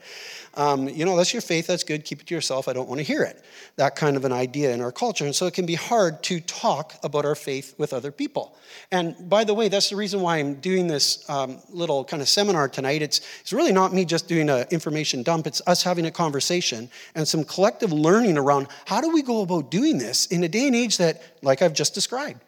Um, 0.56 0.90
you 0.90 1.06
know, 1.06 1.16
that's 1.16 1.34
your 1.34 1.42
faith. 1.42 1.68
That's 1.68 1.86
good. 1.86 2.04
Keep 2.04 2.22
it 2.22 2.28
to 2.28 2.36
yourself. 2.36 2.68
I 2.68 2.74
don't 2.74 2.90
want 2.90 3.00
to 3.00 3.04
hear 3.04 3.24
it. 3.24 3.42
That 3.78 3.96
kind 3.96 4.18
of 4.18 4.26
an 4.26 4.34
idea 4.34 4.74
in 4.74 4.82
our 4.82 4.92
culture, 4.92 5.24
and 5.24 5.34
so 5.34 5.46
it 5.46 5.54
can 5.54 5.66
be 5.66 5.76
hard 5.76 6.22
to 6.24 6.42
talk 6.42 6.96
about 7.02 7.24
our 7.24 7.36
faith 7.36 7.74
with 7.78 7.94
other 7.94 8.12
people. 8.12 8.58
And 8.92 9.16
by 9.30 9.46
the 9.46 9.54
way, 9.54 9.70
that's 9.70 9.90
the 9.90 9.96
reason 9.96 10.20
why 10.20 10.38
I'm 10.38 10.56
doing 10.56 10.88
this 10.88 11.28
um, 11.30 11.60
little 11.70 12.04
kind 12.04 12.22
of 12.22 12.28
seminar 12.28 12.68
tonight. 12.68 13.02
It's 13.02 13.22
it's 13.40 13.54
really 13.54 13.72
not 13.72 13.94
me 13.94 14.04
just 14.04 14.28
doing 14.28 14.50
an 14.50 14.66
information 14.70 15.24
dump. 15.24 15.48
It's 15.48 15.62
us 15.66 15.82
having 15.82 16.06
a 16.06 16.12
conversation 16.12 16.90
and 17.16 17.26
some 17.26 17.46
collective 17.46 17.94
learning 17.94 18.38
around 18.38 18.68
how 18.86 19.00
do 19.00 19.10
we 19.10 19.22
go 19.22 19.42
about 19.42 19.72
doing 19.72 19.93
doing 19.94 20.08
this 20.08 20.28
in 20.28 20.44
a 20.44 20.50
day 20.50 20.68
and 20.68 20.76
age 20.76 20.98
that, 20.98 21.22
like 21.42 21.62
I've 21.62 21.74
just 21.74 21.94
described. 21.94 22.42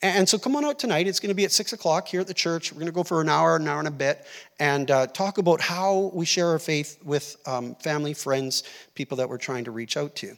And 0.00 0.28
so 0.28 0.38
come 0.38 0.54
on 0.54 0.64
out 0.64 0.78
tonight. 0.78 1.08
It's 1.08 1.18
going 1.18 1.30
to 1.30 1.34
be 1.34 1.44
at 1.44 1.50
6 1.50 1.72
o'clock 1.72 2.06
here 2.06 2.20
at 2.20 2.28
the 2.28 2.34
church. 2.34 2.72
We're 2.72 2.78
going 2.78 2.86
to 2.86 2.92
go 2.92 3.02
for 3.02 3.20
an 3.20 3.28
hour, 3.28 3.56
an 3.56 3.66
hour 3.66 3.80
and 3.80 3.88
a 3.88 3.92
bit, 3.92 4.26
and 4.60 4.88
uh, 4.90 5.08
talk 5.08 5.38
about 5.38 5.60
how 5.60 6.12
we 6.14 6.24
share 6.24 6.48
our 6.48 6.60
faith 6.60 6.98
with 7.04 7.36
um, 7.46 7.74
family, 7.76 8.14
friends, 8.14 8.62
people 8.94 9.16
that 9.16 9.28
we're 9.28 9.38
trying 9.38 9.64
to 9.64 9.72
reach 9.72 9.96
out 9.96 10.14
to. 10.16 10.36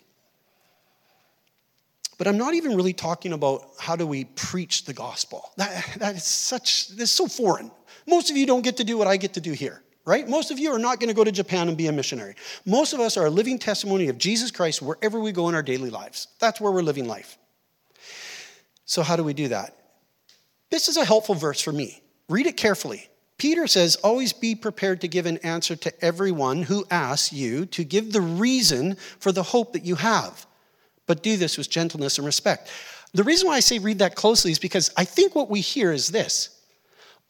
But 2.16 2.26
I'm 2.26 2.38
not 2.38 2.54
even 2.54 2.74
really 2.74 2.94
talking 2.94 3.32
about 3.32 3.64
how 3.78 3.96
do 3.96 4.06
we 4.06 4.24
preach 4.24 4.84
the 4.84 4.94
gospel. 4.94 5.50
That, 5.56 5.96
that 5.98 6.16
is 6.16 6.24
such, 6.24 6.88
that's 6.88 7.10
so 7.10 7.26
foreign. 7.26 7.70
Most 8.06 8.30
of 8.30 8.36
you 8.36 8.46
don't 8.46 8.62
get 8.62 8.78
to 8.78 8.84
do 8.84 8.96
what 8.96 9.08
I 9.08 9.18
get 9.18 9.34
to 9.34 9.40
do 9.40 9.52
here 9.52 9.82
right? 10.04 10.28
Most 10.28 10.50
of 10.50 10.58
you 10.58 10.70
are 10.72 10.78
not 10.78 11.00
going 11.00 11.08
to 11.08 11.14
go 11.14 11.24
to 11.24 11.32
Japan 11.32 11.68
and 11.68 11.76
be 11.76 11.86
a 11.86 11.92
missionary. 11.92 12.34
Most 12.66 12.92
of 12.92 13.00
us 13.00 13.16
are 13.16 13.26
a 13.26 13.30
living 13.30 13.58
testimony 13.58 14.08
of 14.08 14.18
Jesus 14.18 14.50
Christ 14.50 14.82
wherever 14.82 15.20
we 15.20 15.32
go 15.32 15.48
in 15.48 15.54
our 15.54 15.62
daily 15.62 15.90
lives. 15.90 16.28
That's 16.38 16.60
where 16.60 16.72
we're 16.72 16.82
living 16.82 17.06
life. 17.06 17.38
So, 18.84 19.02
how 19.02 19.16
do 19.16 19.22
we 19.22 19.34
do 19.34 19.48
that? 19.48 19.76
This 20.70 20.88
is 20.88 20.96
a 20.96 21.04
helpful 21.04 21.34
verse 21.34 21.60
for 21.60 21.72
me. 21.72 22.02
Read 22.28 22.46
it 22.46 22.56
carefully. 22.56 23.08
Peter 23.38 23.66
says, 23.66 23.96
Always 23.96 24.32
be 24.32 24.54
prepared 24.54 25.00
to 25.00 25.08
give 25.08 25.26
an 25.26 25.38
answer 25.38 25.74
to 25.76 26.04
everyone 26.04 26.62
who 26.62 26.84
asks 26.90 27.32
you 27.32 27.66
to 27.66 27.84
give 27.84 28.12
the 28.12 28.20
reason 28.20 28.96
for 29.18 29.32
the 29.32 29.42
hope 29.42 29.72
that 29.72 29.84
you 29.84 29.96
have, 29.96 30.46
but 31.06 31.22
do 31.22 31.36
this 31.36 31.56
with 31.56 31.70
gentleness 31.70 32.18
and 32.18 32.26
respect. 32.26 32.70
The 33.12 33.24
reason 33.24 33.48
why 33.48 33.54
I 33.54 33.60
say 33.60 33.78
read 33.78 33.98
that 33.98 34.14
closely 34.14 34.52
is 34.52 34.58
because 34.58 34.92
I 34.96 35.04
think 35.04 35.34
what 35.34 35.50
we 35.50 35.60
hear 35.60 35.90
is 35.90 36.08
this 36.08 36.59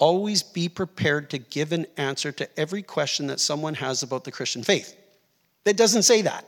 always 0.01 0.43
be 0.43 0.69
prepared 0.69 1.31
to 1.31 1.39
give 1.39 1.71
an 1.71 1.87
answer 1.97 2.33
to 2.33 2.59
every 2.59 2.83
question 2.83 3.29
that 3.29 3.39
someone 3.39 3.75
has 3.75 4.03
about 4.03 4.25
the 4.25 4.33
Christian 4.33 4.65
faith. 4.65 4.97
That 5.65 5.77
doesn't 5.77 6.03
say 6.03 6.23
that. 6.23 6.45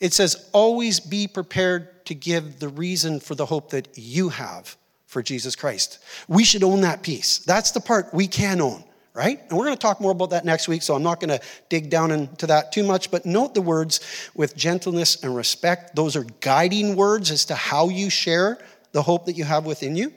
It 0.00 0.12
says, 0.12 0.50
always 0.52 1.00
be 1.00 1.28
prepared 1.28 2.04
to 2.06 2.14
give 2.14 2.58
the 2.58 2.68
reason 2.68 3.20
for 3.20 3.34
the 3.34 3.46
hope 3.46 3.70
that 3.70 3.96
you 3.96 4.28
have 4.28 4.76
for 5.06 5.22
Jesus 5.22 5.54
Christ. 5.54 6.00
We 6.26 6.44
should 6.44 6.64
own 6.64 6.80
that 6.80 7.02
piece. 7.02 7.38
That's 7.38 7.70
the 7.70 7.80
part 7.80 8.12
we 8.12 8.26
can 8.26 8.60
own, 8.60 8.82
right? 9.14 9.40
And 9.48 9.56
we're 9.56 9.66
going 9.66 9.76
to 9.76 9.80
talk 9.80 10.00
more 10.00 10.10
about 10.10 10.30
that 10.30 10.44
next 10.44 10.66
week, 10.66 10.82
so 10.82 10.96
I'm 10.96 11.04
not 11.04 11.20
going 11.20 11.38
to 11.38 11.40
dig 11.68 11.88
down 11.88 12.10
into 12.10 12.48
that 12.48 12.72
too 12.72 12.82
much, 12.82 13.12
but 13.12 13.24
note 13.24 13.54
the 13.54 13.62
words 13.62 14.00
with 14.34 14.56
gentleness 14.56 15.22
and 15.22 15.34
respect. 15.34 15.94
Those 15.94 16.16
are 16.16 16.26
guiding 16.40 16.96
words 16.96 17.30
as 17.30 17.44
to 17.46 17.54
how 17.54 17.88
you 17.88 18.10
share 18.10 18.58
the 18.90 19.02
hope 19.02 19.26
that 19.26 19.36
you 19.36 19.44
have 19.44 19.64
within 19.64 19.94
you. 19.94 20.12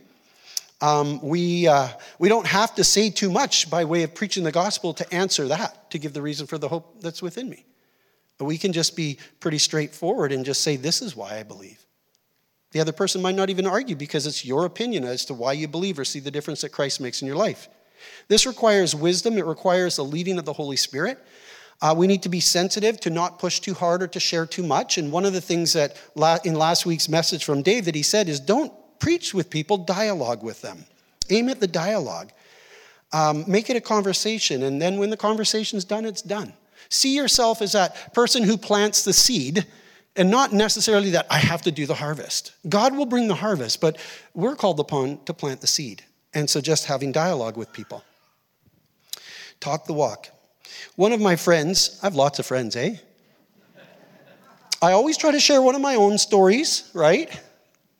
Um, 0.79 1.19
we, 1.21 1.67
uh, 1.67 1.87
we 2.19 2.29
don't 2.29 2.45
have 2.45 2.75
to 2.75 2.83
say 2.83 3.09
too 3.09 3.31
much 3.31 3.69
by 3.69 3.83
way 3.85 4.03
of 4.03 4.13
preaching 4.13 4.43
the 4.43 4.51
gospel 4.51 4.93
to 4.93 5.13
answer 5.13 5.47
that, 5.47 5.89
to 5.91 5.97
give 5.97 6.13
the 6.13 6.21
reason 6.21 6.45
for 6.45 6.57
the 6.57 6.67
hope 6.67 7.01
that's 7.01 7.21
within 7.21 7.49
me. 7.49 7.65
But 8.37 8.45
we 8.45 8.57
can 8.57 8.73
just 8.73 8.95
be 8.95 9.17
pretty 9.39 9.57
straightforward 9.57 10.31
and 10.31 10.45
just 10.45 10.61
say, 10.61 10.75
This 10.75 11.01
is 11.01 11.15
why 11.15 11.39
I 11.39 11.43
believe. 11.43 11.83
The 12.71 12.79
other 12.79 12.91
person 12.91 13.21
might 13.21 13.35
not 13.35 13.49
even 13.49 13.65
argue 13.65 13.95
because 13.95 14.27
it's 14.27 14.45
your 14.45 14.65
opinion 14.65 15.03
as 15.03 15.25
to 15.25 15.33
why 15.33 15.53
you 15.53 15.67
believe 15.67 15.97
or 15.97 16.05
see 16.05 16.19
the 16.19 16.31
difference 16.31 16.61
that 16.61 16.69
Christ 16.69 17.01
makes 17.01 17.21
in 17.21 17.27
your 17.27 17.37
life. 17.37 17.69
This 18.27 18.45
requires 18.45 18.93
wisdom, 18.93 19.37
it 19.37 19.45
requires 19.45 19.95
the 19.95 20.03
leading 20.03 20.37
of 20.37 20.45
the 20.45 20.53
Holy 20.53 20.75
Spirit. 20.75 21.17
Uh, 21.81 21.93
we 21.95 22.07
need 22.07 22.23
to 22.23 22.29
be 22.29 22.39
sensitive 22.39 22.99
to 22.99 23.09
not 23.09 23.39
push 23.39 23.59
too 23.59 23.73
hard 23.73 24.01
or 24.01 24.07
to 24.07 24.19
share 24.19 24.45
too 24.45 24.63
much. 24.63 24.97
And 24.97 25.11
one 25.11 25.25
of 25.25 25.33
the 25.33 25.41
things 25.41 25.73
that 25.73 25.95
la- 26.15 26.39
in 26.43 26.55
last 26.55 26.85
week's 26.85 27.07
message 27.07 27.45
from 27.45 27.61
Dave 27.61 27.85
that 27.85 27.95
he 27.95 28.03
said 28.03 28.27
is 28.27 28.39
don't 28.39 28.73
preach 28.99 29.33
with 29.33 29.49
people, 29.49 29.77
dialogue 29.77 30.43
with 30.43 30.61
them. 30.61 30.85
Aim 31.29 31.49
at 31.49 31.59
the 31.59 31.67
dialogue. 31.67 32.31
Um, 33.13 33.45
make 33.47 33.69
it 33.69 33.77
a 33.77 33.81
conversation, 33.81 34.63
and 34.63 34.81
then 34.81 34.97
when 34.97 35.09
the 35.09 35.17
conversation's 35.17 35.85
done, 35.85 36.05
it's 36.05 36.21
done. 36.21 36.53
See 36.89 37.15
yourself 37.15 37.61
as 37.61 37.71
that 37.71 38.13
person 38.13 38.43
who 38.43 38.57
plants 38.57 39.03
the 39.03 39.13
seed 39.13 39.65
and 40.17 40.31
not 40.31 40.51
necessarily 40.51 41.11
that 41.11 41.27
I 41.29 41.37
have 41.37 41.61
to 41.63 41.71
do 41.71 41.85
the 41.85 41.93
harvest. 41.93 42.53
God 42.67 42.95
will 42.97 43.05
bring 43.05 43.27
the 43.27 43.35
harvest, 43.35 43.79
but 43.79 43.97
we're 44.33 44.55
called 44.55 44.79
upon 44.79 45.23
to 45.25 45.33
plant 45.33 45.61
the 45.61 45.67
seed. 45.67 46.03
And 46.33 46.49
so 46.49 46.59
just 46.59 46.85
having 46.85 47.11
dialogue 47.11 47.55
with 47.55 47.71
people. 47.71 48.03
Talk 49.59 49.85
the 49.85 49.93
walk. 49.93 50.29
One 50.95 51.11
of 51.11 51.21
my 51.21 51.35
friends, 51.35 51.99
I 52.01 52.07
have 52.07 52.15
lots 52.15 52.39
of 52.39 52.45
friends, 52.45 52.75
eh? 52.75 52.95
I 54.81 54.91
always 54.91 55.17
try 55.17 55.31
to 55.31 55.39
share 55.39 55.61
one 55.61 55.75
of 55.75 55.81
my 55.81 55.95
own 55.95 56.17
stories, 56.17 56.89
right? 56.93 57.39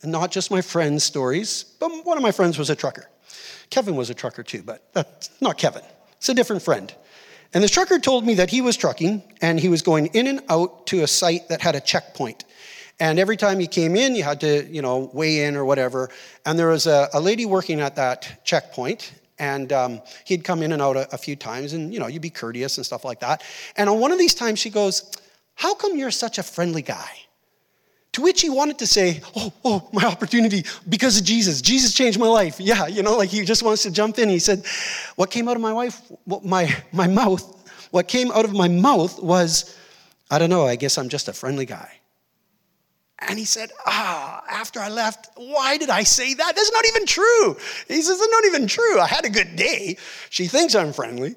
And 0.02 0.12
not 0.12 0.32
just 0.32 0.52
my 0.52 0.62
friends' 0.62 1.04
stories, 1.04 1.64
but 1.80 1.90
one 2.06 2.18
of 2.18 2.24
my 2.24 2.32
friends 2.32 2.58
was 2.58 2.70
a 2.70 2.76
trucker. 2.76 3.10
Kevin 3.70 3.96
was 3.96 4.10
a 4.10 4.14
trucker 4.14 4.44
too, 4.44 4.62
but 4.64 4.94
that's 4.94 5.30
not 5.42 5.58
Kevin. 5.58 5.84
It's 6.18 6.30
a 6.30 6.34
different 6.34 6.62
friend. 6.62 6.94
And 7.54 7.64
the 7.64 7.70
trucker 7.70 8.00
told 8.00 8.26
me 8.26 8.36
that 8.36 8.50
he 8.50 8.62
was 8.62 8.78
trucking 8.78 9.24
and 9.42 9.60
he 9.60 9.70
was 9.70 9.82
going 9.82 10.08
in 10.08 10.28
and 10.28 10.42
out 10.50 10.88
to 10.88 11.04
a 11.04 11.08
site 11.08 11.50
that 11.50 11.62
had 11.62 11.76
a 11.76 11.82
checkpoint. 11.82 12.44
And 13.00 13.20
every 13.20 13.38
time 13.38 13.62
you 13.62 13.68
came 13.68 13.96
in, 13.96 14.16
you 14.16 14.24
had 14.24 14.42
to, 14.42 14.66
you 14.68 14.82
know, 14.82 15.10
weigh 15.14 15.44
in 15.44 15.56
or 15.56 15.66
whatever. 15.66 16.10
And 16.46 16.58
there 16.58 16.70
was 16.70 16.88
a, 16.88 17.10
a 17.14 17.22
lady 17.22 17.46
working 17.46 17.80
at 17.80 17.96
that 17.96 18.44
checkpoint, 18.44 19.14
and 19.38 19.72
um, 19.72 20.02
he'd 20.26 20.44
come 20.44 20.64
in 20.64 20.72
and 20.72 20.82
out 20.82 20.98
a, 20.98 21.14
a 21.14 21.18
few 21.18 21.36
times, 21.36 21.74
and 21.74 21.94
you 21.94 22.00
know, 22.00 22.08
you'd 22.08 22.24
be 22.24 22.32
courteous 22.32 22.78
and 22.78 22.86
stuff 22.86 23.06
like 23.06 23.20
that. 23.20 23.44
And 23.76 23.88
on 23.88 24.00
one 24.00 24.12
of 24.12 24.18
these 24.18 24.34
times, 24.34 24.58
she 24.58 24.72
goes, 24.72 25.12
"How 25.54 25.76
come 25.76 25.96
you're 25.96 26.10
such 26.10 26.40
a 26.40 26.44
friendly 26.44 26.82
guy?" 26.82 27.12
To 28.18 28.24
which 28.24 28.42
he 28.42 28.50
wanted 28.50 28.80
to 28.80 28.88
say, 28.88 29.22
Oh, 29.36 29.54
oh, 29.64 29.90
my 29.94 30.04
opportunity 30.04 30.66
because 30.90 31.20
of 31.20 31.24
Jesus. 31.24 31.62
Jesus 31.62 31.94
changed 31.94 32.20
my 32.20 32.26
life. 32.26 32.60
Yeah, 32.60 32.88
you 32.88 33.04
know, 33.04 33.16
like 33.16 33.30
he 33.30 33.46
just 33.46 33.62
wants 33.62 33.84
to 33.84 33.92
jump 33.92 34.18
in. 34.18 34.28
He 34.28 34.40
said, 34.40 34.66
What 35.18 35.30
came 35.30 35.48
out 35.48 35.56
of 35.56 35.62
my 35.62 35.72
wife, 35.72 36.02
what 36.26 36.44
my, 36.44 36.76
my 36.92 37.06
mouth, 37.06 37.44
what 37.92 38.08
came 38.08 38.32
out 38.32 38.44
of 38.44 38.54
my 38.54 38.68
mouth 38.70 39.22
was, 39.22 39.78
I 40.32 40.40
don't 40.40 40.50
know, 40.50 40.66
I 40.66 40.78
guess 40.78 40.98
I'm 40.98 41.10
just 41.10 41.28
a 41.28 41.34
friendly 41.34 41.68
guy. 41.68 41.92
And 43.20 43.38
he 43.38 43.46
said, 43.46 43.70
Ah, 43.86 44.44
after 44.50 44.80
I 44.80 44.90
left, 44.90 45.30
why 45.36 45.78
did 45.78 45.92
I 45.92 46.02
say 46.02 46.34
that? 46.34 46.56
That's 46.56 46.72
not 46.72 46.88
even 46.88 47.06
true. 47.06 47.56
He 47.88 48.02
says, 48.02 48.20
It's 48.20 48.32
not 48.32 48.46
even 48.46 48.66
true. 48.66 49.00
I 49.00 49.06
had 49.06 49.26
a 49.26 49.30
good 49.30 49.56
day. 49.56 49.96
She 50.32 50.48
thinks 50.48 50.74
I'm 50.74 50.92
friendly. 50.92 51.36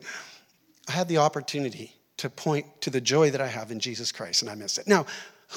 I 0.88 0.92
had 0.92 1.08
the 1.08 1.18
opportunity 1.18 1.94
to 2.16 2.30
point 2.30 2.64
to 2.80 2.88
the 2.88 3.02
joy 3.02 3.32
that 3.32 3.42
I 3.42 3.48
have 3.48 3.70
in 3.70 3.80
Jesus 3.80 4.10
Christ, 4.10 4.40
and 4.40 4.50
I 4.50 4.54
missed 4.54 4.78
it. 4.78 4.88
Now, 4.88 5.04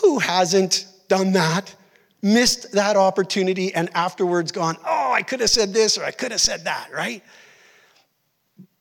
who 0.01 0.19
hasn't 0.19 0.87
done 1.13 1.33
that, 1.33 1.75
missed 2.23 2.71
that 2.71 2.95
opportunity, 2.95 3.71
and 3.75 3.87
afterwards 3.93 4.51
gone, 4.51 4.75
oh, 4.83 5.11
I 5.11 5.21
could 5.21 5.41
have 5.41 5.49
said 5.51 5.71
this 5.71 5.95
or 5.95 6.03
I 6.03 6.09
could 6.09 6.31
have 6.31 6.41
said 6.41 6.63
that, 6.63 6.89
right? 6.91 7.23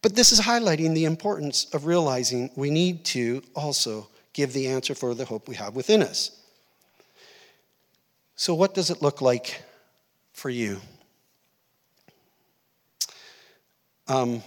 But 0.01 0.16
this 0.16 0.33
is 0.33 0.40
highlighting 0.40 0.95
the 0.95 1.05
importance 1.05 1.66
of 1.75 1.85
realizing 1.85 2.51
we 2.57 2.71
need 2.71 3.05
to 3.16 3.42
also 3.55 4.09
give 4.33 4.55
the 4.55 4.66
answer 4.66 4.95
for 4.95 5.14
the 5.14 5.27
hope 5.27 5.47
we 5.47 5.57
have 5.57 5.77
within 5.77 6.03
us. 6.03 6.31
So, 8.35 8.55
what 8.55 8.73
does 8.73 8.88
it 8.88 9.03
look 9.03 9.21
like 9.21 9.62
for 10.33 10.49
you? 10.49 10.81
Um, 14.09 14.42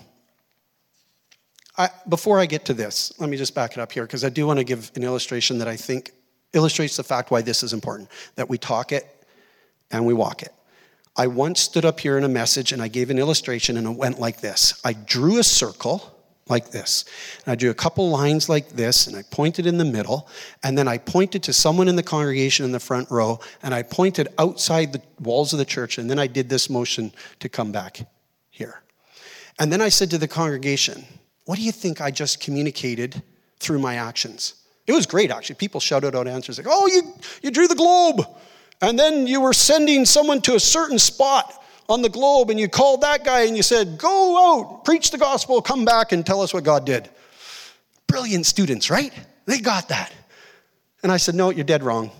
I, 1.77 1.89
before 2.09 2.39
I 2.39 2.47
get 2.47 2.65
to 2.65 2.73
this, 2.73 3.13
let 3.19 3.29
me 3.29 3.37
just 3.37 3.53
back 3.53 3.73
it 3.73 3.79
up 3.79 3.91
here 3.91 4.05
because 4.05 4.23
I 4.23 4.29
do 4.29 4.47
want 4.47 4.57
to 4.57 4.65
give 4.65 4.91
an 4.95 5.03
illustration 5.03 5.59
that 5.59 5.67
I 5.67 5.75
think 5.75 6.14
illustrates 6.55 6.97
the 6.97 7.03
fact 7.03 7.31
why 7.31 7.41
this 7.41 7.61
is 7.61 7.73
important 7.73 8.09
that 8.35 8.49
we 8.49 8.57
talk 8.57 8.91
it 8.91 9.05
and 9.91 10.05
we 10.05 10.13
walk 10.13 10.41
it. 10.41 10.53
I 11.15 11.27
once 11.27 11.61
stood 11.61 11.85
up 11.85 11.99
here 11.99 12.17
in 12.17 12.23
a 12.23 12.29
message 12.29 12.71
and 12.71 12.81
I 12.81 12.87
gave 12.87 13.09
an 13.09 13.19
illustration 13.19 13.77
and 13.77 13.87
it 13.87 13.97
went 13.97 14.19
like 14.19 14.41
this 14.41 14.81
I 14.83 14.93
drew 14.93 15.37
a 15.39 15.43
circle 15.43 16.15
like 16.47 16.69
this. 16.69 17.05
And 17.45 17.51
I 17.51 17.55
drew 17.55 17.69
a 17.69 17.75
couple 17.75 18.09
lines 18.09 18.49
like 18.49 18.69
this, 18.69 19.07
and 19.07 19.15
I 19.15 19.23
pointed 19.23 19.65
in 19.65 19.77
the 19.77 19.85
middle, 19.85 20.27
and 20.63 20.77
then 20.77 20.87
I 20.87 20.97
pointed 20.97 21.43
to 21.43 21.53
someone 21.53 21.87
in 21.87 21.95
the 21.95 22.03
congregation 22.03 22.65
in 22.65 22.71
the 22.71 22.79
front 22.79 23.09
row, 23.09 23.39
and 23.63 23.73
I 23.73 23.81
pointed 23.83 24.27
outside 24.37 24.93
the 24.93 25.01
walls 25.19 25.53
of 25.53 25.59
the 25.59 25.65
church, 25.65 25.97
and 25.97 26.09
then 26.09 26.19
I 26.19 26.27
did 26.27 26.49
this 26.49 26.69
motion 26.69 27.11
to 27.39 27.49
come 27.49 27.71
back 27.71 28.07
here. 28.49 28.83
And 29.57 29.71
then 29.71 29.81
I 29.81 29.89
said 29.89 30.11
to 30.11 30.17
the 30.17 30.27
congregation, 30.27 31.05
What 31.45 31.57
do 31.57 31.63
you 31.63 31.71
think 31.71 31.99
I 32.01 32.11
just 32.11 32.39
communicated 32.39 33.23
through 33.59 33.79
my 33.79 33.95
actions? 33.95 34.64
It 34.87 34.93
was 34.93 35.05
great, 35.05 35.31
actually. 35.31 35.55
People 35.55 35.79
shouted 35.79 36.15
out 36.15 36.27
answers 36.27 36.57
like, 36.57 36.67
Oh, 36.69 36.87
you, 36.87 37.13
you 37.41 37.51
drew 37.51 37.67
the 37.67 37.75
globe, 37.75 38.21
and 38.81 38.99
then 38.99 39.25
you 39.27 39.41
were 39.41 39.53
sending 39.53 40.05
someone 40.05 40.41
to 40.41 40.55
a 40.55 40.59
certain 40.59 40.99
spot 40.99 41.63
on 41.87 42.01
the 42.01 42.09
globe 42.09 42.49
and 42.49 42.59
you 42.59 42.67
called 42.67 43.01
that 43.01 43.23
guy 43.23 43.43
and 43.43 43.55
you 43.55 43.63
said, 43.63 43.97
Go 43.97 44.37
out, 44.37 44.85
preach 44.85 45.11
the 45.11 45.17
gospel, 45.17 45.61
come 45.61 45.85
back 45.85 46.11
and 46.11 46.25
tell 46.25 46.41
us 46.41 46.53
what 46.53 46.63
God 46.63 46.85
did. 46.85 47.09
Brilliant 48.07 48.45
students, 48.45 48.89
right? 48.89 49.13
They 49.45 49.59
got 49.59 49.89
that. 49.89 50.11
And 51.03 51.11
I 51.11 51.17
said, 51.17 51.35
No, 51.35 51.49
you're 51.51 51.63
dead 51.63 51.83
wrong. 51.83 52.11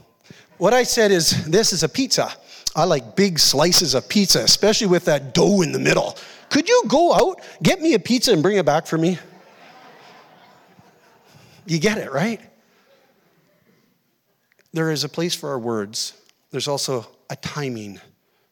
What 0.57 0.73
I 0.73 0.83
said 0.83 1.11
is, 1.11 1.45
This 1.45 1.73
is 1.73 1.83
a 1.83 1.89
pizza. 1.89 2.31
I 2.75 2.83
like 2.83 3.15
big 3.15 3.39
slices 3.39 3.93
of 3.95 4.07
pizza, 4.09 4.39
especially 4.39 4.87
with 4.87 5.05
that 5.05 5.33
dough 5.33 5.61
in 5.61 5.71
the 5.71 5.79
middle. 5.79 6.17
Could 6.49 6.67
you 6.67 6.83
go 6.87 7.13
out, 7.13 7.41
get 7.63 7.81
me 7.81 7.93
a 7.93 7.99
pizza, 7.99 8.33
and 8.33 8.43
bring 8.43 8.57
it 8.57 8.65
back 8.65 8.85
for 8.85 8.97
me? 8.97 9.17
You 11.65 11.79
get 11.79 11.97
it, 11.97 12.11
right? 12.11 12.41
There 14.75 14.91
is 14.91 15.05
a 15.05 15.09
place 15.09 15.33
for 15.33 15.51
our 15.51 15.57
words, 15.57 16.11
there's 16.51 16.67
also 16.67 17.07
a 17.29 17.37
timing 17.37 18.01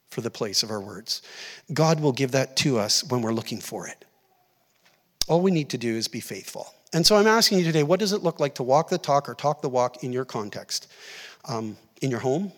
for 0.09 0.21
the 0.21 0.31
place 0.31 0.63
of 0.63 0.71
our 0.71 0.79
words. 0.79 1.21
God 1.73 1.99
will 1.99 2.13
give 2.13 2.31
that 2.31 2.55
to 2.57 2.79
us 2.79 3.03
when 3.03 3.21
we're 3.21 3.33
looking 3.33 3.59
for 3.59 3.88
it. 3.88 4.05
All 5.27 5.41
we 5.41 5.51
need 5.51 5.69
to 5.71 5.77
do 5.77 5.93
is 5.93 6.07
be 6.07 6.21
faithful. 6.21 6.73
And 6.93 7.05
so 7.05 7.17
I'm 7.17 7.27
asking 7.27 7.57
you 7.59 7.65
today 7.65 7.83
what 7.83 7.99
does 7.99 8.13
it 8.13 8.23
look 8.23 8.39
like 8.39 8.55
to 8.55 8.63
walk 8.63 8.89
the 8.89 8.97
talk 8.97 9.27
or 9.27 9.36
talk 9.36 9.62
the 9.62 9.67
walk 9.67 10.05
in 10.05 10.13
your 10.13 10.23
context? 10.23 10.89
Um, 11.43 11.75
in 12.01 12.09
your 12.09 12.21
home, 12.21 12.53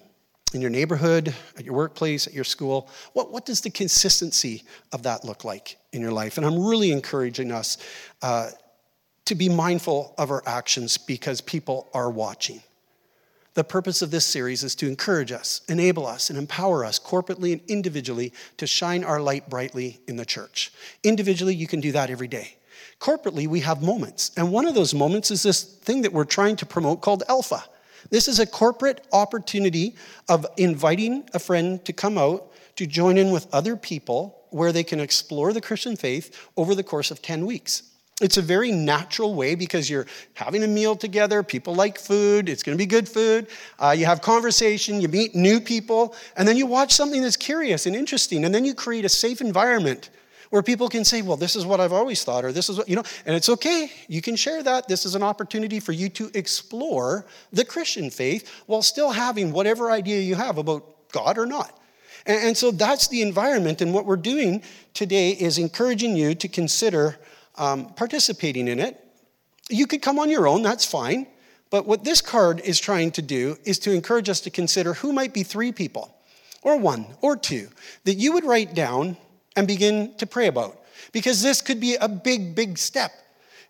in 0.54 0.62
your 0.62 0.69
neighborhood, 0.69 1.34
at 1.58 1.65
your 1.65 1.73
workplace, 1.73 2.28
at 2.28 2.34
your 2.34 2.43
school? 2.43 2.88
What, 3.13 3.32
what 3.32 3.47
does 3.47 3.62
the 3.62 3.71
consistency 3.71 4.62
of 4.91 5.01
that 5.04 5.25
look 5.25 5.43
like 5.43 5.80
in 5.91 6.01
your 6.01 6.12
life? 6.12 6.38
And 6.38 6.45
I'm 6.45 6.63
really 6.63 6.91
encouraging 6.91 7.51
us 7.51 7.80
uh, 8.21 8.51
to 9.25 9.34
be 9.34 9.49
mindful 9.49 10.13
of 10.19 10.30
our 10.30 10.43
actions 10.45 10.99
because 10.99 11.41
people 11.41 11.89
are 11.95 12.12
watching. 12.12 12.62
The 13.56 13.63
purpose 13.63 14.02
of 14.02 14.12
this 14.12 14.26
series 14.26 14.65
is 14.65 14.76
to 14.76 14.88
encourage 14.88 15.32
us, 15.32 15.62
enable 15.70 16.06
us, 16.06 16.30
and 16.30 16.38
empower 16.38 16.84
us 16.84 17.00
corporately 17.00 17.54
and 17.54 17.62
individually 17.70 18.34
to 18.58 18.68
shine 18.68 19.04
our 19.06 19.22
light 19.22 19.50
brightly 19.50 20.02
in 20.08 20.18
the 20.18 20.26
church. 20.26 20.74
Individually, 21.04 21.56
you 21.56 21.65
can 21.65 21.80
do 21.80 21.94
that 21.94 22.10
every 22.10 22.28
day. 22.28 22.58
Corporately, 23.00 23.48
we 23.48 23.62
have 23.62 23.82
moments. 23.82 24.32
And 24.36 24.52
one 24.52 24.68
of 24.68 24.76
those 24.76 24.94
moments 24.94 25.32
is 25.32 25.41
this 25.41 25.63
thing 25.63 26.02
that 26.02 26.12
we're 26.12 26.26
trying 26.26 26.58
to 26.58 26.65
promote 26.65 27.00
called 27.00 27.24
Alpha. 27.30 27.63
This 28.10 28.28
is 28.28 28.39
a 28.39 28.46
corporate 28.46 29.08
opportunity 29.13 29.96
of 30.28 30.46
inviting 30.58 31.28
a 31.34 31.39
friend 31.39 31.84
to 31.86 31.94
come 31.94 32.18
out 32.18 32.52
to 32.76 32.86
join 32.86 33.18
in 33.18 33.32
with 33.32 33.48
other 33.54 33.78
people 33.78 34.38
where 34.50 34.74
they 34.74 34.84
can 34.84 35.00
explore 35.00 35.54
the 35.54 35.62
Christian 35.62 35.96
faith 35.96 36.50
over 36.58 36.76
the 36.76 36.84
course 36.84 37.10
of 37.10 37.22
10 37.22 37.46
weeks. 37.46 37.84
It's 38.21 38.38
a 38.38 38.41
very 38.41 38.71
natural 38.71 39.34
way 39.34 39.56
because 39.56 39.89
you're 39.89 40.06
having 40.36 40.63
a 40.63 40.67
meal 40.67 40.95
together. 40.95 41.43
People 41.43 41.75
like 41.75 41.99
food. 41.99 42.47
It's 42.47 42.63
going 42.63 42.78
to 42.78 42.82
be 42.82 42.86
good 42.86 43.10
food. 43.10 43.47
Uh, 43.78 43.93
you 43.97 44.06
have 44.06 44.21
conversation. 44.21 45.01
You 45.01 45.10
meet 45.10 45.36
new 45.36 45.60
people. 45.60 46.15
And 46.38 46.47
then 46.47 46.56
you 46.56 46.65
watch 46.65 46.93
something 46.93 47.21
that's 47.21 47.36
curious 47.36 47.86
and 47.86 47.93
interesting. 47.93 48.45
And 48.45 48.56
then 48.56 48.63
you 48.63 48.73
create 48.73 49.04
a 49.04 49.10
safe 49.10 49.41
environment 49.41 50.12
where 50.49 50.63
people 50.63 50.88
can 50.88 51.04
say, 51.04 51.21
well, 51.21 51.36
this 51.36 51.58
is 51.58 51.65
what 51.65 51.82
I've 51.82 51.91
always 51.91 52.23
thought, 52.23 52.45
or 52.45 52.54
this 52.54 52.69
is 52.69 52.78
what, 52.78 52.88
you 52.88 52.95
know, 52.95 53.04
and 53.25 53.36
it's 53.36 53.49
okay. 53.49 53.91
You 54.08 54.21
can 54.21 54.38
share 54.38 54.63
that. 54.63 54.88
This 54.88 55.06
is 55.06 55.15
an 55.15 55.23
opportunity 55.23 55.82
for 55.82 55.91
you 55.91 56.08
to 56.10 56.32
explore 56.34 57.25
the 57.51 57.65
Christian 57.65 58.10
faith 58.10 58.49
while 58.67 58.82
still 58.82 59.12
having 59.12 59.51
whatever 59.51 59.91
idea 59.91 60.21
you 60.21 60.36
have 60.36 60.58
about 60.58 61.12
God 61.12 61.38
or 61.38 61.45
not. 61.45 61.78
And, 62.25 62.47
and 62.47 62.58
so 62.58 62.71
that's 62.71 63.10
the 63.10 63.21
environment. 63.21 63.82
And 63.82 63.93
what 63.93 64.06
we're 64.06 64.15
doing 64.15 64.63
today 64.93 65.32
is 65.32 65.58
encouraging 65.58 66.15
you 66.15 66.36
to 66.36 66.47
consider 66.47 67.19
um, 67.58 67.94
participating 67.94 68.68
in 68.68 68.80
it. 68.80 69.02
You 69.70 69.88
could 69.88 70.02
come 70.02 70.20
on 70.20 70.30
your 70.30 70.48
own, 70.48 70.62
that's 70.62 70.86
fine. 70.86 71.28
But 71.70 71.86
what 71.86 72.04
this 72.04 72.22
card 72.22 72.62
is 72.62 72.80
trying 72.80 73.12
to 73.12 73.22
do 73.22 73.58
is 73.65 73.80
to 73.80 73.91
encourage 73.91 74.30
us 74.30 74.39
to 74.41 74.50
consider 74.50 74.94
who 74.94 75.12
might 75.12 75.34
be 75.34 75.44
three 75.44 75.72
people, 75.72 76.15
or 76.62 76.78
one, 76.78 77.08
or 77.22 77.36
two, 77.36 77.70
that 78.04 78.15
you 78.15 78.34
would 78.34 78.46
write 78.46 78.76
down 78.76 79.18
and 79.56 79.68
begin 79.68 80.13
to 80.18 80.28
pray 80.28 80.48
about. 80.48 80.80
Because 81.12 81.41
this 81.41 81.62
could 81.62 81.80
be 81.80 81.96
a 81.96 82.08
big, 82.08 82.56
big 82.56 82.78
step. 82.78 83.12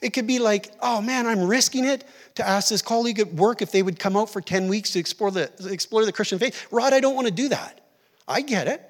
It 0.01 0.13
could 0.13 0.27
be 0.27 0.39
like, 0.39 0.71
oh 0.81 1.01
man, 1.01 1.25
I'm 1.25 1.47
risking 1.47 1.85
it 1.85 2.03
to 2.35 2.47
ask 2.47 2.69
this 2.69 2.81
colleague 2.81 3.19
at 3.19 3.33
work 3.33 3.61
if 3.61 3.71
they 3.71 3.81
would 3.81 3.97
come 3.97 4.17
out 4.17 4.29
for 4.29 4.41
10 4.41 4.67
weeks 4.67 4.91
to 4.91 4.99
explore 4.99 5.31
the, 5.31 5.49
explore 5.69 6.05
the 6.05 6.11
Christian 6.11 6.37
faith. 6.37 6.67
Rod, 6.69 6.93
I 6.93 6.99
don't 6.99 7.15
want 7.15 7.27
to 7.27 7.33
do 7.33 7.49
that. 7.49 7.81
I 8.27 8.41
get 8.41 8.67
it. 8.67 8.81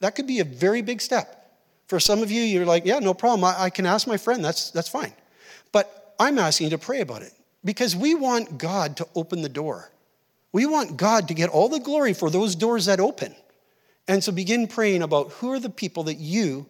That 0.00 0.14
could 0.14 0.26
be 0.26 0.40
a 0.40 0.44
very 0.44 0.82
big 0.82 1.00
step. 1.00 1.41
For 1.92 2.00
some 2.00 2.22
of 2.22 2.30
you, 2.30 2.40
you're 2.40 2.64
like, 2.64 2.86
yeah, 2.86 3.00
no 3.00 3.12
problem. 3.12 3.44
I, 3.44 3.64
I 3.64 3.68
can 3.68 3.84
ask 3.84 4.06
my 4.06 4.16
friend. 4.16 4.42
That's, 4.42 4.70
that's 4.70 4.88
fine. 4.88 5.12
But 5.72 6.14
I'm 6.18 6.38
asking 6.38 6.68
you 6.68 6.70
to 6.70 6.78
pray 6.78 7.02
about 7.02 7.20
it 7.20 7.34
because 7.66 7.94
we 7.94 8.14
want 8.14 8.56
God 8.56 8.96
to 8.96 9.08
open 9.14 9.42
the 9.42 9.50
door. 9.50 9.92
We 10.52 10.64
want 10.64 10.96
God 10.96 11.28
to 11.28 11.34
get 11.34 11.50
all 11.50 11.68
the 11.68 11.80
glory 11.80 12.14
for 12.14 12.30
those 12.30 12.56
doors 12.56 12.86
that 12.86 12.98
open. 12.98 13.36
And 14.08 14.24
so 14.24 14.32
begin 14.32 14.68
praying 14.68 15.02
about 15.02 15.32
who 15.32 15.52
are 15.52 15.60
the 15.60 15.68
people 15.68 16.04
that 16.04 16.14
you, 16.14 16.64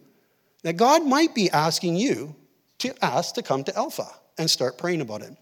that 0.65 0.77
God 0.77 1.07
might 1.07 1.37
be 1.37 1.49
asking 1.51 1.95
you 1.95 2.35
to 2.79 2.93
ask 3.01 3.37
to 3.37 3.43
come 3.43 3.63
to 3.63 3.77
Alpha 3.77 4.09
and 4.39 4.51
start 4.51 4.77
praying 4.77 5.03
about 5.03 5.23
it. 5.23 5.37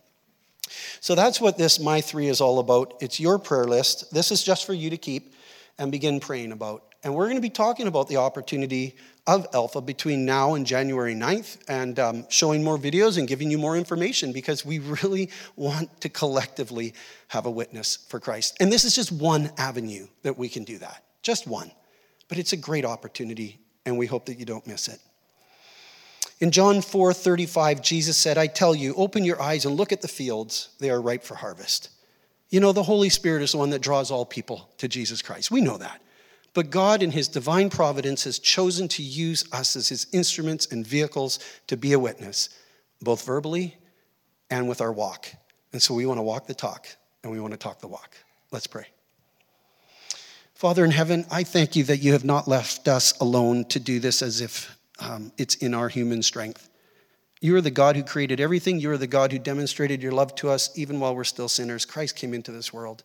So 1.01 1.15
that's 1.15 1.41
what 1.41 1.57
this 1.57 1.81
My 1.81 2.03
Three 2.03 2.27
is 2.27 2.43
all 2.43 2.59
about. 2.59 2.99
It's 3.01 3.19
your 3.19 3.39
prayer 3.39 3.65
list. 3.65 4.13
This 4.13 4.31
is 4.31 4.43
just 4.43 4.67
for 4.67 4.75
you 4.75 4.91
to 4.91 4.99
keep 4.99 5.33
and 5.79 5.91
begin 5.91 6.21
praying 6.21 6.53
about. 6.53 6.90
And 7.03 7.15
we're 7.15 7.25
going 7.25 7.37
to 7.37 7.43
be 7.43 7.51
talking 7.51 7.87
about 7.87 8.09
the 8.09 8.19
opportunity 8.19 8.95
of 9.27 9.47
Alpha 9.55 9.81
between 9.81 10.27
now 10.27 10.55
and 10.55 10.67
January 10.67 11.15
9th 11.15 11.59
and 11.69 11.99
um, 11.99 12.27
showing 12.29 12.63
more 12.63 12.77
videos 12.77 13.17
and 13.17 13.27
giving 13.27 13.51
you 13.51 13.59
more 13.59 13.77
information 13.77 14.33
because 14.33 14.65
we 14.65 14.79
really 14.81 15.31
want 15.57 16.01
to 16.03 16.09
collectively 16.09 16.95
have 17.29 17.47
a 17.47 17.51
witness 17.51 17.97
for 18.09 18.21
Christ. 18.21 18.57
And 18.61 18.71
this 18.71 18.85
is 18.85 18.95
just 18.95 19.13
one 19.13 19.51
avenue 19.57 20.09
that 20.23 20.37
we 20.37 20.49
can 20.49 20.65
do 20.65 20.79
that, 20.79 21.05
just 21.23 21.47
one. 21.47 21.71
But 22.29 22.39
it's 22.39 22.53
a 22.53 22.57
great 22.57 22.85
opportunity, 22.85 23.59
and 23.87 23.97
we 23.97 24.07
hope 24.07 24.27
that 24.27 24.39
you 24.39 24.45
don't 24.45 24.67
miss 24.67 24.89
it. 24.89 25.01
In 26.39 26.51
John 26.51 26.81
4 26.81 27.13
35, 27.13 27.83
Jesus 27.83 28.17
said, 28.17 28.39
I 28.39 28.47
tell 28.47 28.75
you, 28.75 28.95
open 28.95 29.25
your 29.25 29.41
eyes 29.41 29.65
and 29.65 29.77
look 29.77 29.93
at 29.93 30.01
the 30.01 30.09
fields, 30.09 30.71
they 30.79 30.91
are 30.91 31.01
ripe 31.01 31.23
for 31.23 31.35
harvest. 31.35 31.91
You 32.51 32.61
know, 32.61 32.73
the 32.73 32.83
Holy 32.83 33.11
Spirit 33.11 33.43
is 33.43 33.53
the 33.53 33.59
one 33.59 33.71
that 33.71 33.81
draws 33.81 34.11
all 34.11 34.25
people 34.25 34.71
to 34.79 34.89
Jesus 34.89 35.23
Christ. 35.23 35.51
We 35.51 35.61
know 35.61 35.79
that. 35.79 36.01
But 36.53 36.71
God, 36.71 37.03
in 37.03 37.13
His 37.13 37.29
divine 37.29 37.71
providence, 37.71 38.25
has 38.25 38.39
chosen 38.39 38.89
to 38.89 39.03
use 39.03 39.45
us 39.53 39.77
as 39.77 39.89
His 39.89 40.07
instruments 40.13 40.67
and 40.67 40.87
vehicles 40.87 41.39
to 41.69 41.77
be 41.77 41.93
a 41.93 41.99
witness, 41.99 42.49
both 43.01 43.25
verbally 43.25 43.77
and 44.51 44.69
with 44.69 44.81
our 44.81 44.93
walk. 44.93 45.29
And 45.73 45.81
so 45.81 45.95
we 45.95 46.07
want 46.07 46.19
to 46.19 46.23
walk 46.23 46.47
the 46.47 46.55
talk 46.55 46.89
and 47.23 47.31
we 47.31 47.41
want 47.41 47.53
to 47.53 47.59
talk 47.59 47.81
the 47.81 47.89
walk. 47.89 48.17
Let's 48.51 48.67
pray. 48.67 48.87
Father 50.55 50.85
in 50.85 50.91
heaven, 50.91 51.25
I 51.31 51.45
thank 51.45 51.77
you 51.77 51.85
that 51.85 51.99
you 51.99 52.13
have 52.13 52.25
not 52.25 52.49
left 52.49 52.89
us 52.89 53.19
alone 53.21 53.65
to 53.67 53.81
do 53.81 54.01
this 54.01 54.21
as 54.21 54.41
if 54.41 54.77
um, 54.99 55.33
it's 55.39 55.55
in 55.55 55.73
our 55.73 55.89
human 55.89 56.23
strength. 56.23 56.69
You 57.41 57.57
are 57.57 57.63
the 57.63 57.71
God 57.71 57.97
who 57.97 58.03
created 58.03 58.41
everything. 58.41 58.79
You 58.79 58.91
are 58.91 58.99
the 58.99 59.07
God 59.07 59.33
who 59.33 59.39
demonstrated 59.39 60.03
your 60.03 60.13
love 60.13 60.35
to 60.35 60.51
us 60.51 60.71
even 60.77 61.01
while 61.01 61.17
we're 61.17 61.25
still 61.25 61.49
sinners. 61.49 61.87
Christ 61.87 62.17
came 62.17 62.35
into 62.35 62.53
this 62.53 62.73
world. 62.73 63.03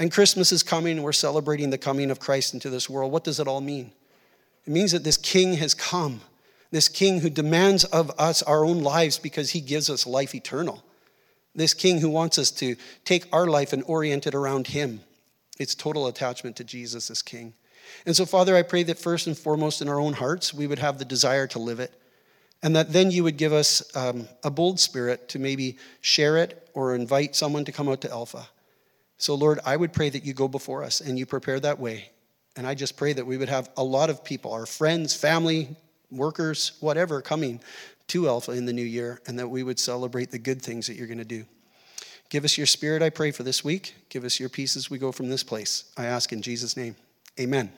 And 0.00 0.10
Christmas 0.10 0.50
is 0.50 0.62
coming, 0.62 0.96
and 0.96 1.04
we're 1.04 1.12
celebrating 1.12 1.68
the 1.68 1.76
coming 1.76 2.10
of 2.10 2.18
Christ 2.18 2.54
into 2.54 2.70
this 2.70 2.88
world. 2.88 3.12
What 3.12 3.22
does 3.22 3.38
it 3.38 3.46
all 3.46 3.60
mean? 3.60 3.92
It 4.66 4.70
means 4.70 4.92
that 4.92 5.04
this 5.04 5.18
king 5.18 5.54
has 5.54 5.74
come, 5.74 6.22
this 6.70 6.88
king 6.88 7.20
who 7.20 7.28
demands 7.28 7.84
of 7.84 8.10
us 8.18 8.42
our 8.42 8.64
own 8.64 8.82
lives 8.82 9.18
because 9.18 9.50
he 9.50 9.60
gives 9.60 9.90
us 9.90 10.06
life 10.06 10.34
eternal. 10.34 10.82
This 11.54 11.74
king 11.74 12.00
who 12.00 12.08
wants 12.08 12.38
us 12.38 12.50
to 12.52 12.76
take 13.04 13.26
our 13.30 13.46
life 13.46 13.74
and 13.74 13.84
orient 13.86 14.26
it 14.26 14.34
around 14.34 14.68
him. 14.68 15.00
It's 15.58 15.74
total 15.74 16.06
attachment 16.06 16.56
to 16.56 16.64
Jesus 16.64 17.10
as 17.10 17.20
king. 17.20 17.52
And 18.06 18.16
so, 18.16 18.24
Father, 18.24 18.56
I 18.56 18.62
pray 18.62 18.82
that 18.84 18.98
first 18.98 19.26
and 19.26 19.36
foremost 19.36 19.82
in 19.82 19.88
our 19.88 20.00
own 20.00 20.14
hearts, 20.14 20.54
we 20.54 20.66
would 20.66 20.78
have 20.78 20.98
the 20.98 21.04
desire 21.04 21.46
to 21.48 21.58
live 21.58 21.78
it. 21.78 21.92
And 22.62 22.74
that 22.74 22.94
then 22.94 23.10
you 23.10 23.22
would 23.24 23.36
give 23.36 23.52
us 23.52 23.94
um, 23.94 24.28
a 24.42 24.50
bold 24.50 24.80
spirit 24.80 25.28
to 25.30 25.38
maybe 25.38 25.76
share 26.00 26.38
it 26.38 26.70
or 26.72 26.94
invite 26.94 27.36
someone 27.36 27.66
to 27.66 27.72
come 27.72 27.88
out 27.88 28.00
to 28.00 28.10
Alpha. 28.10 28.48
So, 29.20 29.34
Lord, 29.34 29.60
I 29.66 29.76
would 29.76 29.92
pray 29.92 30.08
that 30.08 30.24
you 30.24 30.32
go 30.32 30.48
before 30.48 30.82
us 30.82 31.02
and 31.02 31.18
you 31.18 31.26
prepare 31.26 31.60
that 31.60 31.78
way. 31.78 32.10
And 32.56 32.66
I 32.66 32.74
just 32.74 32.96
pray 32.96 33.12
that 33.12 33.26
we 33.26 33.36
would 33.36 33.50
have 33.50 33.68
a 33.76 33.84
lot 33.84 34.08
of 34.08 34.24
people, 34.24 34.50
our 34.54 34.64
friends, 34.64 35.14
family, 35.14 35.76
workers, 36.10 36.72
whatever, 36.80 37.20
coming 37.20 37.60
to 38.08 38.28
Alpha 38.28 38.52
in 38.52 38.64
the 38.64 38.72
new 38.72 38.80
year, 38.82 39.20
and 39.26 39.38
that 39.38 39.46
we 39.46 39.62
would 39.62 39.78
celebrate 39.78 40.30
the 40.30 40.38
good 40.38 40.62
things 40.62 40.86
that 40.86 40.94
you're 40.94 41.06
going 41.06 41.18
to 41.18 41.24
do. 41.24 41.44
Give 42.30 42.46
us 42.46 42.56
your 42.56 42.66
spirit, 42.66 43.02
I 43.02 43.10
pray, 43.10 43.30
for 43.30 43.42
this 43.42 43.62
week. 43.62 43.94
Give 44.08 44.24
us 44.24 44.40
your 44.40 44.48
peace 44.48 44.74
as 44.74 44.88
we 44.88 44.96
go 44.96 45.12
from 45.12 45.28
this 45.28 45.42
place. 45.42 45.92
I 45.98 46.06
ask 46.06 46.32
in 46.32 46.40
Jesus' 46.40 46.74
name. 46.74 46.96
Amen. 47.38 47.70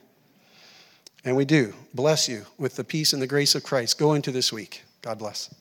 And 1.24 1.36
we 1.36 1.44
do. 1.44 1.74
Bless 1.92 2.28
you 2.28 2.46
with 2.56 2.76
the 2.76 2.84
peace 2.84 3.12
and 3.12 3.20
the 3.20 3.26
grace 3.26 3.56
of 3.56 3.64
Christ. 3.64 3.98
Go 3.98 4.14
into 4.14 4.30
this 4.30 4.52
week. 4.52 4.84
God 5.02 5.18
bless. 5.18 5.52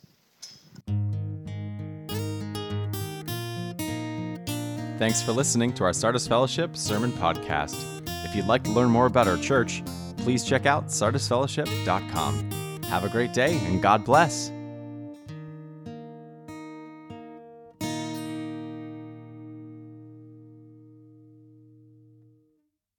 Thanks 5.01 5.19
for 5.19 5.31
listening 5.31 5.73
to 5.73 5.83
our 5.83 5.93
Sardis 5.93 6.27
Fellowship 6.27 6.77
Sermon 6.77 7.11
Podcast. 7.13 8.03
If 8.23 8.35
you'd 8.35 8.45
like 8.45 8.63
to 8.65 8.69
learn 8.69 8.91
more 8.91 9.07
about 9.07 9.27
our 9.27 9.37
church, 9.37 9.81
please 10.17 10.43
check 10.43 10.67
out 10.67 10.89
sardisfellowship.com. 10.89 12.83
Have 12.83 13.03
a 13.03 13.09
great 13.09 13.33
day 13.33 13.57
and 13.65 13.81
God 13.81 14.05
bless. 14.05 14.51